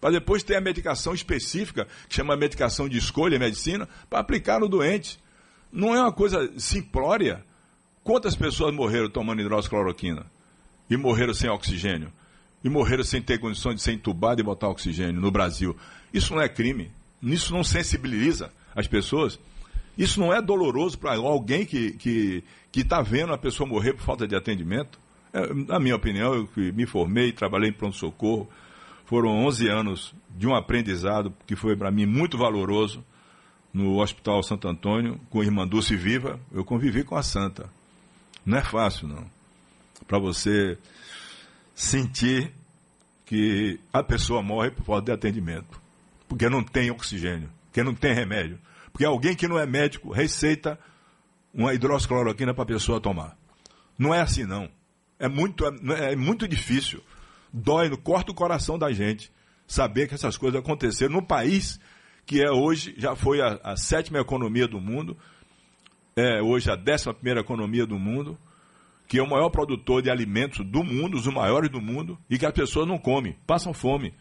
[0.00, 4.68] Para depois ter a medicação específica, que chama medicação de escolha medicina, para aplicar no
[4.68, 5.18] doente.
[5.72, 7.44] Não é uma coisa simplória.
[8.04, 10.26] Quantas pessoas morreram tomando hidroxicloroquina?
[10.88, 12.12] E morreram sem oxigênio?
[12.62, 15.76] E morreram sem ter condições de ser entubado e botar oxigênio no Brasil?
[16.12, 16.90] Isso não é crime.
[17.22, 19.38] Isso não sensibiliza as pessoas.
[19.96, 23.94] Isso não é doloroso para alguém que está que, que tá vendo a pessoa morrer
[23.94, 24.98] por falta de atendimento?
[25.32, 28.48] É, na minha opinião, eu me formei, trabalhei em pronto-socorro,
[29.08, 33.02] foram 11 anos de um aprendizado que foi para mim muito valoroso
[33.72, 37.70] no Hospital Santo Antônio, com a irmã Dulce Viva, eu convivi com a Santa.
[38.44, 39.24] Não é fácil, não.
[40.06, 40.76] Para você
[41.74, 42.52] sentir
[43.24, 45.80] que a pessoa morre por falta de atendimento,
[46.28, 48.58] porque não tem oxigênio, porque não tem remédio,
[48.92, 50.78] porque alguém que não é médico receita
[51.54, 53.38] uma hidroxicloroquina para a pessoa tomar.
[53.98, 54.68] Não é assim, não.
[55.18, 57.02] É muito, é, é muito difícil.
[57.52, 59.32] Dói, corta o coração da gente
[59.66, 61.78] saber que essas coisas aconteceram num país
[62.24, 65.16] que é hoje, já foi a, a sétima economia do mundo,
[66.14, 68.36] é hoje a décima primeira economia do mundo,
[69.06, 72.44] que é o maior produtor de alimentos do mundo, os maiores do mundo, e que
[72.44, 74.12] as pessoas não comem, passam fome.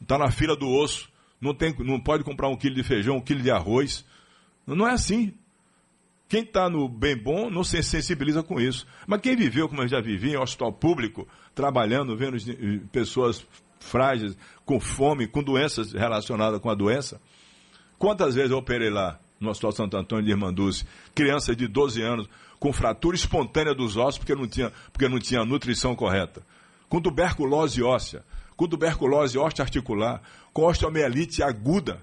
[0.00, 1.08] Está na fila do osso,
[1.40, 4.04] não, tem, não pode comprar um quilo de feijão, um quilo de arroz.
[4.66, 5.32] Não é assim.
[6.28, 8.86] Quem está no bem bom não se sensibiliza com isso.
[9.06, 12.36] Mas quem viveu, como eu já vivi, em hospital público, trabalhando, vendo
[12.92, 13.46] pessoas
[13.80, 17.20] frágeis, com fome, com doenças relacionadas com a doença.
[17.98, 22.28] Quantas vezes eu operei lá, no Hospital Santo Antônio de Irmanduce, crianças de 12 anos
[22.58, 26.42] com fratura espontânea dos ossos porque não tinha, porque não tinha nutrição correta,
[26.88, 28.24] com tuberculose óssea,
[28.56, 30.20] com tuberculose osteoarticular,
[30.52, 32.00] com osteomielite aguda,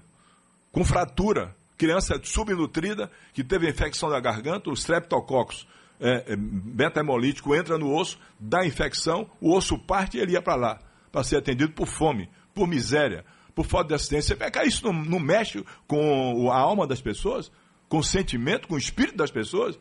[0.72, 5.66] com fratura, criança subnutrida que teve infecção da garganta, o streptococcus
[6.00, 10.54] é, é, beta-hemolítico entra no osso, dá infecção, o osso parte e ele ia para
[10.54, 10.78] lá,
[11.10, 13.24] para ser atendido por fome, por miséria,
[13.54, 14.36] por falta de assistência.
[14.36, 17.50] Você isso não, não mexe com a alma das pessoas,
[17.88, 19.78] com o sentimento, com o espírito das pessoas?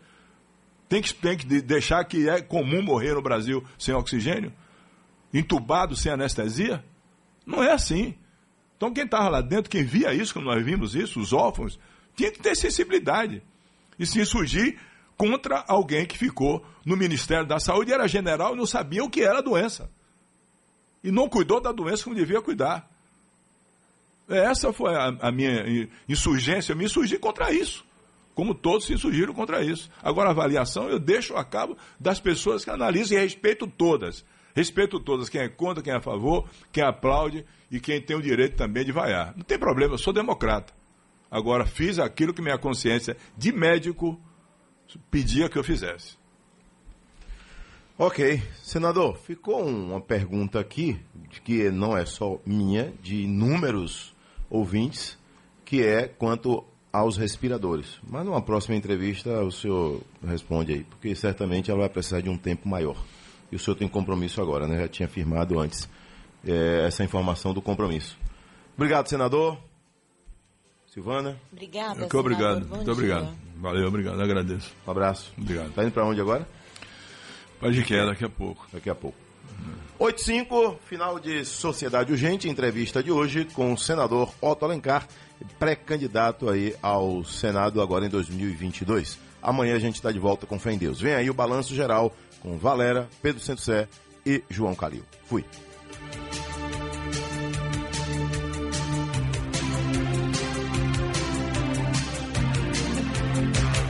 [0.88, 4.54] Tem que, tem que deixar que é comum morrer no Brasil sem oxigênio?
[5.34, 6.86] Entubado sem anestesia?
[7.46, 8.16] Não é assim.
[8.78, 11.80] Então quem estava lá dentro, quem via isso, como nós vimos isso, os órfãos,
[12.16, 13.42] tinha que ter sensibilidade.
[13.98, 14.78] E se insurgir
[15.18, 19.22] contra alguém que ficou no Ministério da Saúde, era general e não sabia o que
[19.22, 19.90] era a doença.
[21.04, 22.90] E não cuidou da doença como devia cuidar.
[24.28, 27.86] Essa foi a, a minha insurgência, eu me insurgi contra isso.
[28.34, 29.90] Como todos se insurgiram contra isso.
[30.04, 34.26] Agora, a avaliação eu deixo a cabo das pessoas que analisam e respeito todas.
[34.56, 38.22] Respeito todas, quem é contra, quem é a favor, quem aplaude e quem tem o
[38.22, 39.34] direito também de vaiar.
[39.36, 40.74] Não tem problema, eu sou democrata.
[41.30, 44.18] Agora, fiz aquilo que minha consciência de médico
[45.12, 46.18] pedia que eu fizesse.
[47.98, 48.42] Ok.
[48.62, 51.00] Senador, ficou uma pergunta aqui,
[51.44, 54.14] que não é só minha, de inúmeros
[54.50, 55.18] ouvintes,
[55.66, 58.00] que é quanto aos respiradores.
[58.08, 62.38] Mas numa próxima entrevista o senhor responde aí, porque certamente ela vai precisar de um
[62.38, 63.04] tempo maior.
[63.56, 64.82] E o senhor tem compromisso agora, né?
[64.82, 65.88] Já tinha afirmado antes
[66.46, 68.18] é, essa informação do compromisso.
[68.76, 69.58] Obrigado, senador.
[70.88, 71.40] Silvana.
[71.54, 72.00] Obrigada.
[72.02, 72.68] Muito obrigado.
[72.68, 73.34] Muito obrigado.
[73.56, 74.22] Valeu, obrigado.
[74.22, 74.74] Agradeço.
[74.86, 75.32] Um abraço.
[75.38, 75.72] Obrigado.
[75.72, 76.46] Tá indo para onde agora?
[77.58, 78.68] Para de queda daqui a pouco.
[78.74, 79.18] Daqui a pouco.
[80.02, 85.08] 8.5, final de Sociedade Urgente, entrevista de hoje com o senador Otto Alencar,
[85.58, 89.18] pré-candidato aí ao Senado agora em 2022.
[89.42, 91.00] Amanhã a gente está de volta com fé em Deus.
[91.00, 92.14] Vem aí o balanço geral
[92.46, 93.88] com Valera, Pedro Santo Sé
[94.24, 95.04] e João Calil.
[95.26, 95.44] Fui.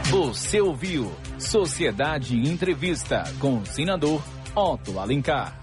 [0.10, 4.24] Você ouviu Sociedade Entrevista com o senador
[4.56, 5.62] Otto Alencar.